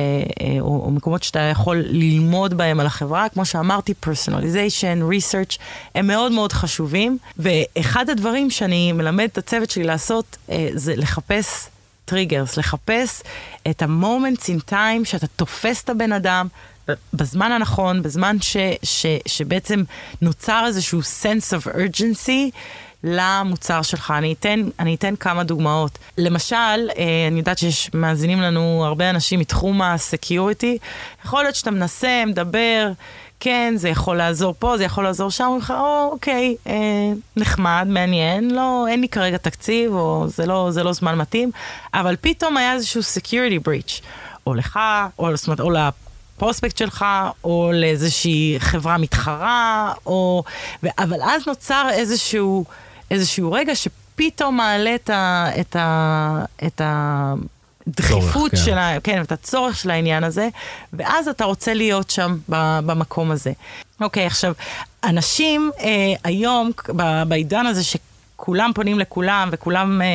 או, 0.59 0.81
או 0.85 0.91
מקומות 0.91 1.23
שאתה 1.23 1.39
יכול 1.39 1.83
ללמוד 1.89 2.53
בהם 2.53 2.79
על 2.79 2.85
החברה. 2.85 3.29
כמו 3.29 3.45
שאמרתי, 3.45 3.93
personalization, 3.93 5.01
research, 5.01 5.57
הם 5.95 6.07
מאוד 6.07 6.31
מאוד 6.31 6.53
חשובים. 6.53 7.17
ואחד 7.37 8.09
הדברים 8.09 8.49
שאני 8.49 8.91
מלמד 8.91 9.27
את 9.31 9.37
הצוות 9.37 9.69
שלי 9.69 9.83
לעשות, 9.83 10.37
אה, 10.49 10.69
זה 10.73 10.95
לחפש 10.95 11.72
triggers, 12.05 12.57
לחפש 12.57 13.23
את 13.69 13.81
ה-moments 13.81 14.43
in 14.43 14.71
time 14.71 15.05
שאתה 15.05 15.27
תופס 15.27 15.83
את 15.83 15.89
הבן 15.89 16.11
אדם 16.11 16.47
בזמן 17.13 17.51
הנכון, 17.51 18.01
בזמן 18.01 18.37
ש, 18.41 18.57
ש, 18.83 19.05
שבעצם 19.27 19.83
נוצר 20.21 20.63
איזשהו 20.67 20.99
sense 20.99 21.59
of 21.59 21.67
urgency. 21.67 22.51
למוצר 23.03 23.81
שלך. 23.81 24.13
אני 24.17 24.33
אתן, 24.33 24.59
אני 24.79 24.95
אתן 24.95 25.15
כמה 25.15 25.43
דוגמאות. 25.43 25.97
למשל, 26.17 26.55
אה, 26.55 27.27
אני 27.27 27.39
יודעת 27.39 27.57
שיש 27.57 27.89
מאזינים 27.93 28.41
לנו 28.41 28.85
הרבה 28.85 29.09
אנשים 29.09 29.39
מתחום 29.39 29.81
הסקיוריטי. 29.81 30.77
יכול 31.25 31.43
להיות 31.43 31.55
שאתה 31.55 31.71
מנסה, 31.71 32.23
מדבר, 32.27 32.91
כן, 33.43 33.73
זה 33.77 33.89
יכול 33.89 34.17
לעזור 34.17 34.55
פה, 34.59 34.77
זה 34.77 34.83
יכול 34.83 35.03
לעזור 35.03 35.31
שם, 35.31 35.43
אומרים 35.43 35.61
לך, 35.61 35.71
או, 35.71 36.09
אוקיי, 36.11 36.55
אה, 36.67 36.73
נחמד, 37.35 37.87
מעניין, 37.89 38.51
לא, 38.51 38.85
אין 38.87 39.01
לי 39.01 39.07
כרגע 39.07 39.37
תקציב, 39.37 39.93
או 39.93 40.25
זה 40.27 40.45
לא, 40.45 40.67
זה 40.71 40.83
לא 40.83 40.93
זמן 40.93 41.17
מתאים, 41.17 41.51
אבל 41.93 42.15
פתאום 42.21 42.57
היה 42.57 42.73
איזשהו 42.73 43.01
security 43.01 43.67
breach, 43.67 44.03
או 44.47 44.53
לך, 44.53 44.79
או, 45.19 45.35
זאת 45.35 45.47
אומרת, 45.47 45.59
או 45.59 45.69
לפרוספקט 45.71 46.77
שלך, 46.77 47.05
או 47.43 47.71
לאיזושהי 47.73 48.55
חברה 48.59 48.97
מתחרה, 48.97 49.93
או... 50.05 50.43
ו... 50.83 50.87
אבל 50.99 51.17
אז 51.21 51.47
נוצר 51.47 51.87
איזשהו, 51.91 52.65
איזשהו 53.11 53.51
רגע 53.51 53.73
שפתאום 53.75 54.57
מעלה 54.57 54.95
את 54.95 55.09
ה... 55.09 55.49
את 55.59 55.75
ה... 55.75 56.45
את 56.65 56.81
ה... 56.81 57.33
דחיפות 57.87 58.51
כן. 58.51 58.57
של, 58.57 58.77
ה, 58.77 58.99
כן, 59.03 59.21
את 59.21 59.31
הצורך 59.31 59.77
של 59.77 59.91
העניין 59.91 60.23
הזה, 60.23 60.49
ואז 60.93 61.27
אתה 61.27 61.45
רוצה 61.45 61.73
להיות 61.73 62.09
שם 62.09 62.37
במקום 62.85 63.31
הזה. 63.31 63.51
אוקיי, 64.01 64.25
עכשיו, 64.25 64.53
אנשים 65.03 65.71
אה, 65.79 66.13
היום, 66.23 66.71
בעידן 67.27 67.65
הזה 67.65 67.83
שכולם 67.83 68.71
פונים 68.75 68.99
לכולם 68.99 69.49
וכולם 69.51 70.01
אה, 70.01 70.07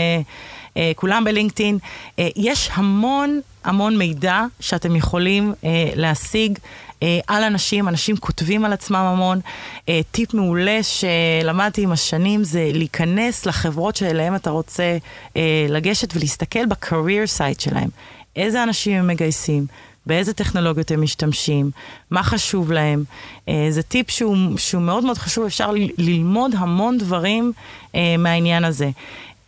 אה, 0.77 0.93
כולם 0.97 1.25
בלינקדאין, 1.25 1.79
אה, 2.19 2.29
יש 2.37 2.71
המון 2.73 3.41
המון 3.65 3.97
מידע 3.99 4.43
שאתם 4.61 4.97
יכולים 4.97 5.55
אה, 5.65 5.91
להשיג. 5.95 6.59
אה, 7.03 7.19
על 7.27 7.43
אנשים, 7.43 7.89
אנשים 7.89 8.17
כותבים 8.17 8.65
על 8.65 8.73
עצמם 8.73 8.97
המון. 8.97 9.41
אה, 9.89 10.01
טיפ 10.11 10.35
מעולה 10.35 10.79
שלמדתי 10.83 11.83
עם 11.83 11.93
השנים 11.93 12.45
זה 12.45 12.71
להיכנס 12.75 13.47
לחברות 13.47 13.97
שאליהן 13.97 14.35
אתה 14.35 14.51
רוצה 14.51 14.97
אה, 15.37 15.67
לגשת 15.69 16.17
ולהסתכל 16.17 16.67
ב-career 16.67 17.39
site 17.39 17.63
שלהם. 17.63 17.89
איזה 18.37 18.63
אנשים 18.63 18.93
הם 18.99 19.07
מגייסים, 19.07 19.67
באיזה 20.07 20.33
טכנולוגיות 20.33 20.91
הם 20.91 21.03
משתמשים, 21.03 21.71
מה 22.11 22.23
חשוב 22.23 22.73
להם. 22.73 23.05
אה, 23.49 23.67
זה 23.71 23.83
טיפ 23.83 24.11
שהוא, 24.11 24.37
שהוא 24.59 24.83
מאוד 24.83 25.05
מאוד 25.05 25.19
חשוב, 25.19 25.45
אפשר 25.45 25.71
ל- 25.71 25.89
ללמוד 25.99 26.51
המון 26.59 26.99
דברים 26.99 27.53
אה, 27.95 28.15
מהעניין 28.19 28.65
הזה. 28.65 28.91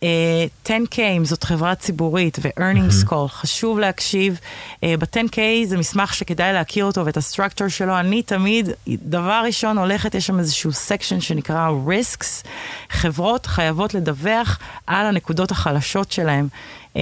אה, 0.01 0.67
10K, 0.67 0.99
אם 1.17 1.25
זאת 1.25 1.43
חברה 1.43 1.75
ציבורית, 1.75 2.37
ו-earnings 2.41 3.07
call, 3.09 3.27
חשוב 3.27 3.79
להקשיב. 3.79 4.39
אה, 4.75 4.79
ב-10K 4.99 5.37
זה 5.65 5.77
מסמך 5.77 6.13
שכדאי 6.13 6.53
להכיר 6.53 6.85
אותו 6.85 7.05
ואת 7.05 7.17
ה 7.17 7.22
structure 7.22 7.67
שלו. 7.67 7.99
אני 7.99 8.21
תמיד, 8.21 8.69
דבר 8.87 9.41
ראשון 9.45 9.77
הולכת, 9.77 10.15
יש 10.15 10.27
שם 10.27 10.39
איזשהו 10.39 10.71
section 10.71 11.21
שנקרא 11.21 11.69
risks. 11.87 12.47
חברות 12.89 13.45
חייבות 13.45 13.93
לדווח 13.93 14.59
על 14.87 15.05
הנקודות 15.05 15.51
החלשות 15.51 16.11
שלהם. 16.11 16.47
אה, 16.93 16.97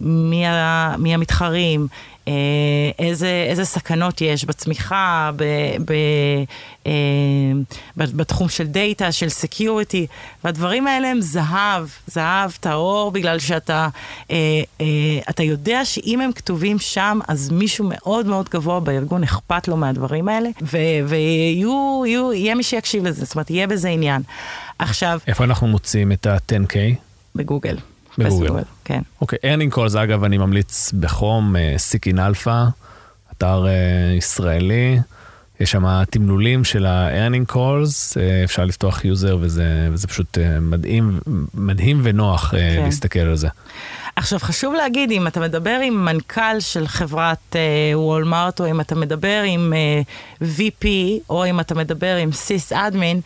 מי, 0.00 1.14
המתחרים, 1.14 1.86
אה, 1.90 2.11
איזה, 2.98 3.46
איזה 3.48 3.64
סכנות 3.64 4.20
יש 4.20 4.44
בצמיחה, 4.44 5.30
ב, 5.36 5.44
ב, 5.84 5.92
אה, 6.86 6.92
בתחום 7.96 8.48
של 8.48 8.66
data, 8.66 9.12
של 9.12 9.28
security, 9.28 10.06
והדברים 10.44 10.86
האלה 10.86 11.08
הם 11.08 11.20
זהב, 11.20 11.86
זהב 12.06 12.50
טהור, 12.60 13.10
בגלל 13.10 13.38
שאתה 13.38 13.88
אה, 14.30 14.36
אה, 14.80 14.86
אתה 15.30 15.42
יודע 15.42 15.84
שאם 15.84 16.20
הם 16.20 16.32
כתובים 16.32 16.78
שם, 16.78 17.18
אז 17.28 17.50
מישהו 17.50 17.86
מאוד 17.88 18.26
מאוד 18.26 18.48
גבוה 18.48 18.80
בארגון 18.80 19.22
אכפת 19.22 19.68
לו 19.68 19.76
מהדברים 19.76 20.28
האלה, 20.28 20.48
ויהיה 21.06 22.54
מי 22.54 22.62
שיקשיב 22.62 23.06
לזה, 23.06 23.24
זאת 23.24 23.34
אומרת, 23.34 23.50
יהיה 23.50 23.66
בזה 23.66 23.88
עניין. 23.88 24.22
עכשיו... 24.78 25.18
איפה 25.26 25.44
אנחנו 25.44 25.66
מוצאים 25.66 26.12
את 26.12 26.26
ה-10K? 26.26 26.76
בגוגל. 27.34 27.76
בגוגל. 28.18 28.62
כן. 28.84 29.00
אוקיי, 29.20 29.38
earning 29.42 29.74
calls, 29.74 29.98
אגב, 29.98 30.24
אני 30.24 30.38
ממליץ 30.38 30.92
בחום, 31.00 31.56
Seeking 31.76 32.18
Alpha, 32.18 32.64
אתר 33.32 33.64
אה, 33.64 34.18
ישראלי. 34.18 34.98
יש 35.60 35.70
שם 35.70 36.04
תמלולים 36.10 36.64
של 36.64 36.86
ה- 36.86 37.01
earning 37.01 37.52
calls, 37.52 38.14
אה, 38.14 38.18
אפשר 38.44 38.64
לפתוח 38.64 39.04
user 39.04 39.38
וזה, 39.40 39.88
וזה 39.92 40.08
פשוט 40.08 40.38
מדהים, 40.60 41.20
מדהים 41.54 42.00
ונוח 42.02 42.50
כן. 42.50 42.82
להסתכל 42.84 43.18
על 43.18 43.36
זה. 43.36 43.48
עכשיו, 44.16 44.38
חשוב 44.38 44.74
להגיד, 44.74 45.10
אם 45.10 45.26
אתה 45.26 45.40
מדבר 45.40 45.78
עם 45.84 46.04
מנכ"ל 46.04 46.60
של 46.60 46.86
חברת 46.86 47.56
Walmart, 47.94 48.60
אה, 48.60 48.64
או 48.64 48.70
אם 48.70 48.80
אתה 48.80 48.94
מדבר 48.94 49.42
עם 49.46 49.72
אה, 50.40 50.44
VP, 50.58 50.86
או 51.30 51.46
אם 51.46 51.60
אתה 51.60 51.74
מדבר 51.74 52.16
עם 52.16 52.32
sysadmin, 52.32 53.20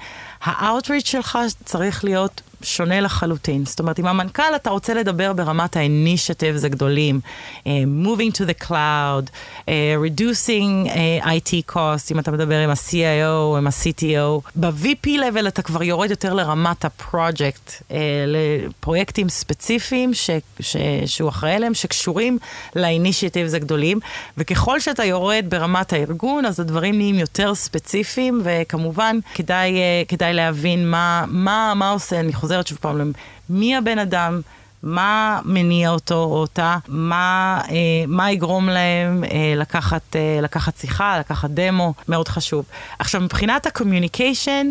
ה-outreach 0.45 1.07
שלך 1.07 1.39
צריך 1.65 2.05
להיות 2.05 2.41
שונה 2.67 3.01
לחלוטין. 3.01 3.65
זאת 3.65 3.81
אומרת, 3.81 3.99
עם 3.99 4.07
המנכ"ל 4.07 4.57
אתה 4.57 4.71
רוצה 4.71 4.95
לדבר 4.95 5.33
ברמת 5.33 5.77
ה-initiatives 5.77 6.67
הגדולים, 6.67 7.21
uh, 7.59 7.67
moving 8.07 8.39
to 8.39 8.43
the 8.43 8.65
cloud, 8.65 9.31
uh, 9.61 9.69
reducing 10.07 10.89
uh, 10.89 11.27
IT 11.27 11.73
cost, 11.73 12.13
אם 12.13 12.19
אתה 12.19 12.31
מדבר 12.31 12.59
עם 12.59 12.71
ה-CIO, 12.71 13.59
עם 13.59 13.67
ה-CTO. 13.67 14.51
ב-VP 14.57 15.07
level 15.07 15.49
אתה 15.49 15.63
כבר 15.63 15.83
יורד 15.83 16.11
יותר 16.11 16.35
לרמת 16.35 16.85
הפרויקט, 16.85 17.71
uh, 17.71 17.93
לפרויקטים 18.27 19.29
ספציפיים 19.29 20.15
ש, 20.15 20.31
ש, 20.61 20.77
שהוא 21.07 21.29
אחראי 21.29 21.53
עליהם, 21.53 21.75
שקשורים 21.75 22.39
ל-initiatives 22.77 23.57
הגדולים, 23.57 23.99
וככל 24.39 24.81
שאתה 24.81 25.05
יורד 25.05 25.45
ברמת 25.49 25.93
הארגון, 25.93 26.45
אז 26.45 26.61
הדברים 26.61 26.95
נהיים 26.97 27.15
יותר 27.15 27.55
ספציפיים, 27.55 28.41
וכמובן, 28.45 29.19
כדאי, 29.35 29.75
uh, 29.75 30.09
כדאי 30.09 30.35
להבין 30.35 30.91
מה, 30.91 31.25
מה, 31.29 31.73
מה 31.77 31.91
עושה, 31.91 32.21
אני 32.21 32.33
חוזרת 32.33 32.56
שוב 32.65 32.79
פעם, 32.81 33.13
מי 33.51 33.77
הבן 33.77 33.99
אדם, 33.99 34.41
מה 34.83 35.41
מניע 35.45 35.91
אותו 35.91 36.15
או 36.15 36.37
אותה, 36.41 36.79
מה, 36.89 37.61
אה, 37.71 37.75
מה 38.07 38.33
יגרום 38.33 38.69
להם 38.69 39.25
אה, 39.25 39.55
לקחת, 39.57 40.17
אה, 40.17 40.39
לקחת 40.43 40.77
שיחה, 40.77 41.19
לקחת 41.19 41.51
דמו, 41.51 41.95
מאוד 42.09 42.29
חשוב. 42.29 42.65
עכשיו, 42.99 43.21
מבחינת 43.21 43.67
ה-communication, 43.67 44.67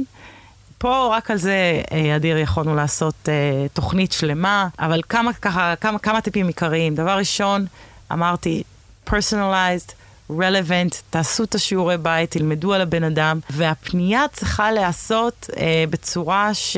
פה 0.77 1.15
רק 1.17 1.31
על 1.31 1.37
זה, 1.37 1.81
אה, 1.91 2.15
אדיר, 2.15 2.37
יכולנו 2.37 2.75
לעשות 2.75 3.29
אה, 3.29 3.65
תוכנית 3.73 4.11
שלמה, 4.11 4.67
אבל 4.79 5.01
כמה, 5.09 5.33
ככה, 5.33 5.73
כמה, 5.81 5.99
כמה 5.99 6.21
טיפים 6.21 6.47
עיקריים. 6.47 6.95
דבר 6.95 7.17
ראשון, 7.17 7.65
אמרתי, 8.11 8.63
personalized, 9.07 9.91
relevant, 10.31 10.95
תעשו 11.09 11.43
את 11.43 11.55
השיעורי 11.55 11.97
בית, 11.97 12.31
תלמדו 12.31 12.73
על 12.73 12.81
הבן 12.81 13.03
אדם, 13.03 13.39
והפנייה 13.49 14.25
צריכה 14.33 14.71
להיעשות 14.71 15.49
אה, 15.57 15.83
בצורה 15.89 16.53
ש... 16.53 16.77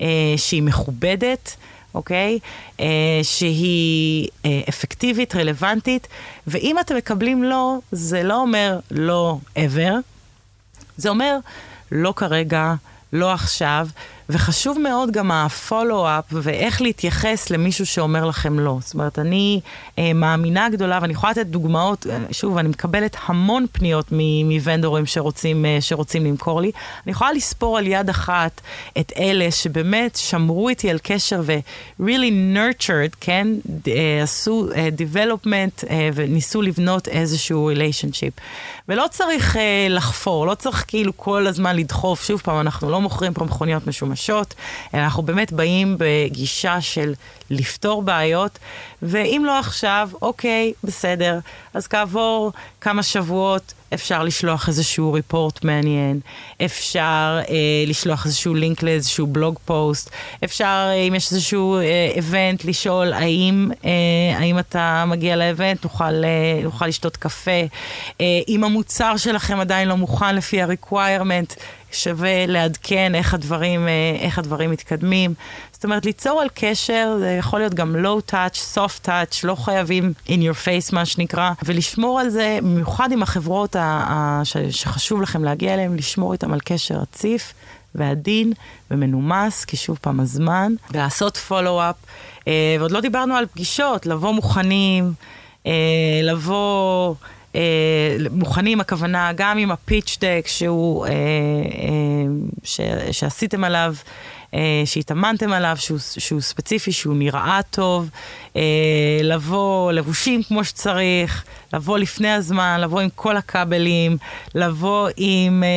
אה, 0.00 0.34
שהיא 0.36 0.62
מכובדת, 0.62 1.56
אוקיי? 1.94 2.38
אה, 2.80 3.20
שהיא 3.22 4.28
אה, 4.44 4.60
אפקטיבית, 4.68 5.34
רלוונטית, 5.34 6.08
ואם 6.46 6.76
אתם 6.80 6.96
מקבלים 6.96 7.42
לא, 7.44 7.78
זה 7.92 8.22
לא 8.22 8.40
אומר 8.40 8.78
לא 8.90 9.38
ever, 9.56 9.92
זה 10.96 11.08
אומר 11.08 11.36
לא 11.92 12.12
כרגע, 12.16 12.74
לא 13.12 13.32
עכשיו, 13.32 13.88
וחשוב 14.28 14.78
מאוד 14.78 15.10
גם 15.10 15.30
הפולו-אפ 15.30 16.24
ואיך 16.30 16.82
להתייחס 16.82 17.50
למישהו 17.50 17.86
שאומר 17.86 18.24
לכם 18.26 18.58
לא. 18.58 18.78
זאת 18.80 18.94
אומרת, 18.94 19.18
אני 19.18 19.60
אה, 19.98 20.12
מאמינה 20.12 20.68
גדולה, 20.68 20.98
ואני 21.02 21.12
יכולה 21.12 21.30
לתת 21.30 21.46
דוגמאות, 21.46 22.06
שוב, 22.32 22.58
אני 22.58 22.68
מקבלת 22.68 23.16
המון 23.26 23.66
פניות 23.72 24.06
מוונדורים 24.44 25.06
שרוצים, 25.06 25.66
אה, 25.66 25.78
שרוצים 25.80 26.24
למכור 26.24 26.60
לי. 26.60 26.70
אני 27.06 27.12
יכולה 27.12 27.32
לספור 27.32 27.78
על 27.78 27.86
יד 27.86 28.08
אחת 28.08 28.60
את 29.00 29.12
אלה 29.18 29.50
שבאמת 29.50 30.16
שמרו 30.16 30.68
איתי 30.68 30.90
על 30.90 30.98
קשר 31.02 31.42
ו-really 31.44 32.32
nurtured, 32.54 33.16
כן? 33.20 33.48
אה, 33.88 34.22
עשו 34.22 34.68
אה, 34.76 34.88
development 34.98 35.86
אה, 35.90 36.08
וניסו 36.14 36.62
לבנות 36.62 37.08
איזשהו 37.08 37.70
relationship. 37.72 38.40
ולא 38.88 39.04
צריך 39.10 39.56
אה, 39.56 39.86
לחפור, 39.90 40.46
לא 40.46 40.54
צריך 40.54 40.84
כאילו 40.88 41.16
כל 41.16 41.46
הזמן 41.46 41.76
לדחוף. 41.76 42.24
שוב 42.24 42.40
פעם, 42.40 42.60
אנחנו 42.60 42.90
לא 42.90 43.00
מוכרים 43.00 43.34
פה 43.34 43.44
מכוניות 43.44 43.86
משומשת. 44.14 44.24
משושות, 44.24 44.54
אנחנו 44.94 45.22
באמת 45.22 45.52
באים 45.52 45.96
בגישה 45.98 46.80
של 46.80 47.14
לפתור 47.50 48.02
בעיות, 48.02 48.58
ואם 49.02 49.42
לא 49.46 49.58
עכשיו, 49.58 50.08
אוקיי, 50.22 50.72
בסדר. 50.84 51.38
אז 51.74 51.86
כעבור 51.86 52.52
כמה 52.80 53.02
שבועות 53.02 53.74
אפשר 53.94 54.22
לשלוח 54.22 54.68
איזשהו 54.68 55.12
ריפורט 55.12 55.64
מעניין, 55.64 56.20
אפשר 56.64 57.40
אה, 57.48 57.54
לשלוח 57.86 58.26
איזשהו 58.26 58.54
לינק 58.54 58.82
לאיזשהו 58.82 59.26
בלוג 59.26 59.58
פוסט, 59.64 60.10
אפשר, 60.44 60.86
אה, 60.88 60.94
אם 60.94 61.14
יש 61.14 61.32
איזשהו 61.32 61.78
איבנט, 62.16 62.64
אה, 62.64 62.70
לשאול 62.70 63.12
האם, 63.12 63.70
אה, 63.84 63.90
האם 64.38 64.58
אתה 64.58 65.04
מגיע 65.06 65.36
לאיבנט, 65.36 65.84
נוכל, 65.84 66.04
אה, 66.04 66.60
נוכל 66.62 66.86
לשתות 66.86 67.16
קפה. 67.16 67.60
אה, 68.20 68.26
אם 68.48 68.64
המוצר 68.64 69.16
שלכם 69.16 69.60
עדיין 69.60 69.88
לא 69.88 69.96
מוכן 69.96 70.36
לפי 70.36 70.62
ה-requirement, 70.62 71.54
שווה 71.94 72.46
לעדכן 72.46 73.14
איך 73.14 73.34
הדברים, 73.34 73.88
איך 74.20 74.38
הדברים 74.38 74.70
מתקדמים. 74.70 75.34
זאת 75.72 75.84
אומרת, 75.84 76.04
ליצור 76.04 76.40
על 76.40 76.48
קשר, 76.54 77.16
זה 77.18 77.36
יכול 77.38 77.60
להיות 77.60 77.74
גם 77.74 77.96
low 78.04 78.30
touch, 78.32 78.76
soft 78.76 79.06
touch, 79.06 79.40
לא 79.44 79.54
חייבים 79.54 80.12
in 80.26 80.30
your 80.30 80.66
face, 80.66 80.92
מה 80.92 81.06
שנקרא, 81.06 81.50
ולשמור 81.64 82.20
על 82.20 82.28
זה, 82.28 82.58
במיוחד 82.62 83.12
עם 83.12 83.22
החברות 83.22 83.76
שחשוב 84.70 85.22
לכם 85.22 85.44
להגיע 85.44 85.74
אליהן, 85.74 85.96
לשמור 85.96 86.32
איתם 86.32 86.52
על 86.52 86.60
קשר 86.64 86.94
רציף 86.94 87.52
ועדין 87.94 88.52
ומנומס, 88.90 89.64
כי 89.64 89.76
שוב 89.76 89.98
פעם 90.00 90.20
הזמן, 90.20 90.72
ולעשות 90.90 91.36
פולו-אפ. 91.36 91.96
אה, 92.48 92.76
ועוד 92.78 92.90
לא 92.90 93.00
דיברנו 93.00 93.34
על 93.34 93.46
פגישות, 93.46 94.06
לבוא 94.06 94.32
מוכנים, 94.32 95.12
אה, 95.66 95.72
לבוא... 96.22 97.14
אה, 97.54 98.16
מוכנים, 98.30 98.80
הכוונה 98.80 99.32
גם 99.36 99.58
עם 99.58 99.70
הפיץ' 99.70 100.18
דק 100.20 100.44
שהוא, 100.46 101.06
אה, 101.06 101.10
אה, 101.10 101.14
ש, 102.64 102.80
שעשיתם 103.12 103.64
עליו, 103.64 103.94
אה, 104.54 104.82
שהתאמנתם 104.84 105.52
עליו, 105.52 105.76
שהוא, 105.78 105.98
שהוא 105.98 106.40
ספציפי, 106.40 106.92
שהוא 106.92 107.16
נראה 107.16 107.60
טוב, 107.70 108.10
אה, 108.56 108.62
לבוא 109.22 109.92
לבושים 109.92 110.42
כמו 110.42 110.64
שצריך, 110.64 111.44
לבוא 111.72 111.98
לפני 111.98 112.30
הזמן, 112.30 112.80
לבוא 112.80 113.00
עם 113.00 113.08
כל 113.14 113.36
הכבלים, 113.36 114.16
לבוא 114.54 115.08
עם, 115.16 115.62
אה, 115.62 115.68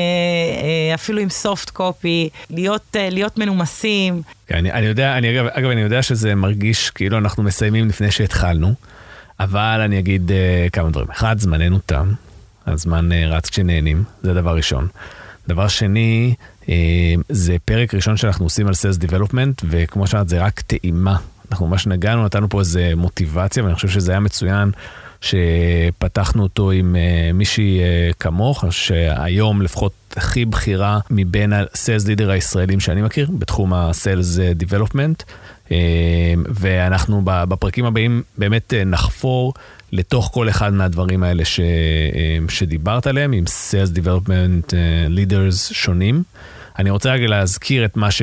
אה, 0.91 0.95
אפילו 0.95 1.21
עם 1.21 1.29
סופט 1.29 1.69
קופי, 1.69 2.29
להיות, 2.49 2.95
אה, 2.95 3.09
להיות 3.09 3.37
מנומסים. 3.37 4.21
כן, 4.47 4.55
אני, 4.55 4.71
אני 4.71 4.85
יודע, 4.85 5.17
אני, 5.17 5.39
אגב, 5.39 5.45
אגב, 5.51 5.69
אני 5.69 5.81
יודע 5.81 6.01
שזה 6.01 6.35
מרגיש 6.35 6.89
כאילו 6.89 7.17
אנחנו 7.17 7.43
מסיימים 7.43 7.87
לפני 7.87 8.11
שהתחלנו, 8.11 8.73
אבל 9.39 9.81
אני 9.85 9.99
אגיד 9.99 10.31
uh, 10.31 10.69
כמה 10.69 10.89
דברים. 10.89 11.07
אחד, 11.11 11.39
זמננו 11.39 11.79
תם, 11.85 12.13
הזמן 12.67 13.11
uh, 13.11 13.15
רץ 13.15 13.49
כשנהנים, 13.49 14.03
זה 14.23 14.33
דבר 14.33 14.55
ראשון. 14.55 14.87
דבר 15.47 15.67
שני, 15.67 16.35
uh, 16.61 16.67
זה 17.29 17.55
פרק 17.65 17.93
ראשון 17.93 18.17
שאנחנו 18.17 18.45
עושים 18.45 18.67
על 18.67 18.73
Sales 18.73 19.09
Development, 19.09 19.65
וכמו 19.69 20.07
שאמרת, 20.07 20.29
זה 20.29 20.39
רק 20.43 20.59
טעימה. 20.59 21.17
אנחנו 21.51 21.67
ממש 21.67 21.87
נגענו, 21.87 22.25
נתנו 22.25 22.49
פה 22.49 22.59
איזה 22.59 22.91
מוטיבציה, 22.95 23.63
ואני 23.63 23.75
חושב 23.75 23.87
שזה 23.87 24.11
היה 24.11 24.19
מצוין. 24.19 24.71
שפתחנו 25.21 26.43
אותו 26.43 26.71
עם 26.71 26.95
uh, 26.95 27.33
מישהי 27.33 27.79
uh, 27.79 28.13
כמוך, 28.19 28.65
שהיום 28.69 29.61
לפחות 29.61 29.93
הכי 30.15 30.45
בכירה 30.45 30.99
מבין 31.09 31.53
ה-Sales 31.53 32.05
Leader 32.07 32.29
הישראלים 32.29 32.79
שאני 32.79 33.01
מכיר, 33.01 33.29
בתחום 33.39 33.73
ה-Sales 33.73 34.61
Development. 34.63 35.23
Uh, 35.67 35.71
ואנחנו 36.49 37.21
בפרקים 37.25 37.85
הבאים 37.85 38.23
באמת 38.37 38.73
נחפור 38.85 39.53
לתוך 39.91 40.29
כל 40.33 40.49
אחד 40.49 40.73
מהדברים 40.73 41.23
האלה 41.23 41.45
ש, 41.45 41.59
שדיברת 42.49 43.07
עליהם, 43.07 43.31
עם 43.31 43.43
Sales 43.43 43.97
Development 43.97 44.73
Leaders 45.09 45.73
שונים. 45.73 46.23
אני 46.79 46.89
רוצה 46.89 47.11
רגע 47.11 47.27
להזכיר 47.27 47.85
את 47.85 47.97
מה 47.97 48.11
ש... 48.11 48.21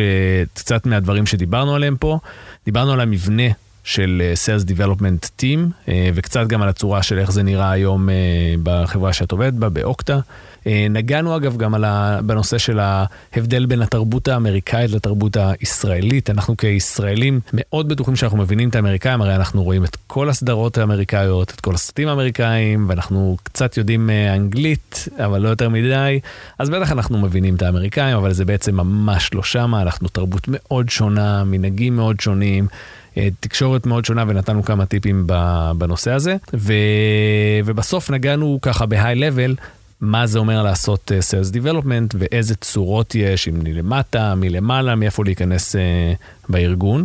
קצת 0.55 0.86
מהדברים 0.86 1.26
שדיברנו 1.26 1.74
עליהם 1.74 1.97
פה. 2.01 2.18
דיברנו 2.64 2.92
על 2.92 3.01
המבנה 3.01 3.42
של 3.85 4.22
אה, 4.24 4.35
Sales 4.35 4.64
Development 4.68 5.28
Team, 5.41 5.89
אה, 5.89 6.11
וקצת 6.14 6.47
גם 6.47 6.62
על 6.62 6.68
הצורה 6.68 7.03
של 7.03 7.18
איך 7.18 7.32
זה 7.32 7.43
נראה 7.43 7.70
היום 7.70 8.09
אה, 8.09 8.14
בחברה 8.62 9.12
שאת 9.12 9.32
עובדת 9.32 9.53
בה, 9.53 9.68
באוקטה. 9.68 10.20
נגענו 10.91 11.37
אגב 11.37 11.57
גם 11.57 11.85
ה... 11.85 12.20
בנושא 12.22 12.59
של 12.59 12.78
ההבדל 12.80 13.66
בין 13.66 13.82
התרבות 13.82 14.28
האמריקאית 14.28 14.91
לתרבות 14.91 15.37
הישראלית. 15.37 16.30
אנחנו 16.30 16.57
כישראלים 16.57 17.41
מאוד 17.53 17.89
בטוחים 17.89 18.16
שאנחנו 18.16 18.39
מבינים 18.39 18.68
את 18.68 18.74
האמריקאים, 18.74 19.22
הרי 19.22 19.37
אנחנו 19.37 19.62
רואים 19.62 19.85
את 19.85 19.97
כל 20.07 20.28
הסדרות 20.28 20.78
האמריקאיות, 20.78 21.51
את 21.51 21.61
כל 21.61 21.74
הסרטים 21.74 22.09
האמריקאים, 22.09 22.87
ואנחנו 22.89 23.37
קצת 23.43 23.76
יודעים 23.76 24.11
אנגלית, 24.35 25.09
אבל 25.24 25.41
לא 25.41 25.49
יותר 25.49 25.68
מדי, 25.68 26.20
אז 26.59 26.70
בטח 26.70 26.93
אנחנו 26.93 27.18
מבינים 27.18 27.55
את 27.55 27.62
האמריקאים, 27.62 28.16
אבל 28.16 28.32
זה 28.32 28.45
בעצם 28.45 28.74
ממש 28.76 29.35
לא 29.35 29.43
שמה, 29.43 29.82
אנחנו 29.82 30.09
תרבות 30.09 30.43
מאוד 30.49 30.89
שונה, 30.89 31.45
מנהגים 31.45 31.97
מאוד 31.97 32.20
שונים. 32.20 32.66
אה, 33.17 33.29
תקשורת 33.41 33.87
מאוד 33.87 34.05
שונה 34.05 34.25
ונתנו 34.29 34.62
כמה 34.62 34.87
טיפים 34.87 35.27
בנושא 35.79 36.11
הזה. 36.11 36.37
ו... 36.55 36.73
ובסוף 37.65 38.11
נגענו 38.11 38.59
ככה 38.62 38.87
בהיי 38.87 39.15
לבל. 39.15 39.55
מה 40.01 40.27
זה 40.27 40.39
אומר 40.39 40.62
לעשות 40.62 41.12
uh, 41.12 41.15
Sales 41.31 41.55
Development 41.55 42.17
ואיזה 42.19 42.55
צורות 42.55 43.15
יש, 43.15 43.49
אם 43.49 43.55
מלמטה, 43.59 44.35
מלמעלה, 44.35 44.95
מאיפה 44.95 45.25
להיכנס 45.25 45.77
uh, 45.77 45.79
בארגון. 46.49 47.05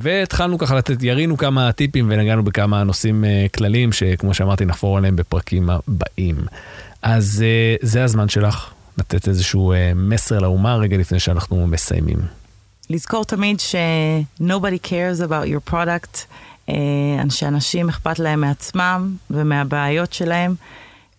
והתחלנו 0.00 0.58
ככה 0.58 0.74
לתת, 0.74 1.02
ירינו 1.02 1.36
כמה 1.36 1.72
טיפים 1.72 2.06
ונגענו 2.10 2.42
בכמה 2.44 2.84
נושאים 2.84 3.24
כלליים 3.54 3.92
שכמו 3.92 4.34
שאמרתי 4.34 4.64
נחפור 4.64 4.98
עליהם 4.98 5.16
בפרקים 5.16 5.70
הבאים. 5.70 6.36
אז 7.02 7.44
זה 7.82 8.04
הזמן 8.04 8.28
שלך 8.28 8.70
לתת 8.98 9.28
איזשהו 9.28 9.74
מסר 9.94 10.38
לאומה 10.38 10.76
רגע 10.76 10.96
לפני 10.96 11.18
שאנחנו 11.20 11.66
מסיימים. 11.66 12.39
לזכור 12.90 13.24
תמיד 13.24 13.60
ש-nobody 13.60 14.86
cares 14.86 15.20
about 15.20 15.46
your 15.46 15.72
product, 15.72 16.18
אה, 16.68 16.74
שאנשים 17.30 17.88
אכפת 17.88 18.18
להם 18.18 18.40
מעצמם 18.40 19.16
ומהבעיות 19.30 20.12
שלהם. 20.12 20.54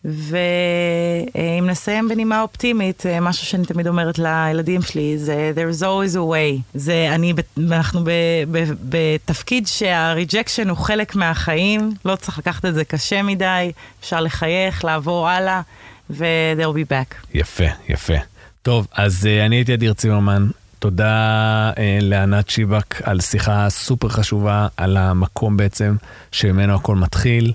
ואם 0.05 1.69
נסיים 1.69 2.09
בנימה 2.09 2.41
אופטימית, 2.41 3.05
אה, 3.05 3.19
משהו 3.19 3.45
שאני 3.45 3.65
תמיד 3.65 3.87
אומרת 3.87 4.19
לילדים 4.19 4.81
שלי, 4.81 5.17
זה 5.17 5.51
there's 5.55 5.81
always 5.81 6.15
a 6.15 6.19
way. 6.19 6.61
זה, 6.73 7.07
אני, 7.15 7.33
אנחנו 7.71 8.03
ב, 8.03 8.09
ב, 8.51 8.63
בתפקיד 8.89 9.67
שה-rejection 9.67 10.69
הוא 10.69 10.77
חלק 10.77 11.15
מהחיים, 11.15 11.93
לא 12.05 12.15
צריך 12.15 12.37
לקחת 12.37 12.65
את 12.65 12.73
זה 12.73 12.85
קשה 12.85 13.23
מדי, 13.23 13.71
אפשר 14.01 14.21
לחייך, 14.21 14.85
לעבור 14.85 15.29
הלאה, 15.29 15.61
ו-they'll 16.09 16.75
be 16.75 16.91
back. 16.91 17.15
יפה, 17.33 17.65
יפה. 17.89 18.17
טוב, 18.61 18.87
אז 18.93 19.23
uh, 19.23 19.45
אני 19.45 19.55
הייתי 19.55 19.73
אדיר 19.73 19.93
צימרמן, 19.93 20.47
תודה 20.81 21.71
אה, 21.77 21.97
לענת 22.01 22.49
שיבק 22.49 23.01
על 23.01 23.19
שיחה 23.19 23.69
סופר 23.69 24.09
חשובה, 24.09 24.67
על 24.77 24.97
המקום 24.97 25.57
בעצם 25.57 25.95
שממנו 26.31 26.75
הכל 26.75 26.95
מתחיל, 26.95 27.53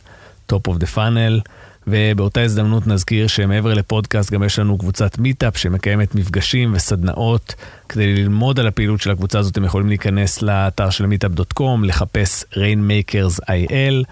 top 0.53 0.69
of 0.69 0.75
the 0.75 0.97
funnel. 0.97 1.49
ובאותה 1.87 2.41
הזדמנות 2.41 2.87
נזכיר 2.87 3.27
שמעבר 3.27 3.75
לפודקאסט 3.75 4.33
גם 4.33 4.43
יש 4.43 4.59
לנו 4.59 4.79
קבוצת 4.79 5.19
מיטאפ 5.19 5.57
שמקיימת 5.57 6.15
מפגשים 6.15 6.73
וסדנאות. 6.75 7.55
כדי 7.89 8.15
ללמוד 8.15 8.61
על 8.61 8.67
הפעילות 8.67 9.01
של 9.01 9.11
הקבוצה 9.11 9.39
הזאת 9.39 9.53
אתם 9.53 9.65
יכולים 9.65 9.89
להיכנס 9.89 10.43
לאתר 10.43 10.91
של 10.91 11.07
Meetup.com, 11.07 11.85
לחפש 11.85 12.45
Rainmakers 12.53 13.41
IL, 13.45 14.05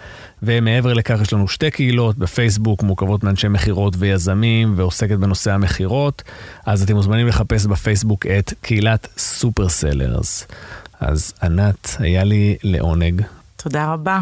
ומעבר 0.43 0.93
לכך 0.93 1.18
יש 1.22 1.33
לנו 1.33 1.49
שתי 1.49 1.70
קהילות 1.70 2.18
בפייסבוק 2.18 2.83
מורכבות 2.83 3.25
מאנשי 3.25 3.49
מכירות 3.49 3.95
ויזמים 3.99 4.75
ועוסקת 4.77 5.16
בנושא 5.18 5.53
המכירות, 5.53 6.22
אז 6.66 6.83
אתם 6.83 6.95
מוזמנים 6.95 7.27
לחפש 7.27 7.66
בפייסבוק 7.66 8.27
את 8.27 8.53
קהילת 8.61 9.09
Super 9.19 9.69
Sellers. 9.69 10.47
אז 11.01 11.33
ענת, 11.43 11.97
היה 11.99 12.25
לי 12.25 12.57
לעונג. 12.62 13.22
תודה 13.57 13.93
רבה. 13.93 14.20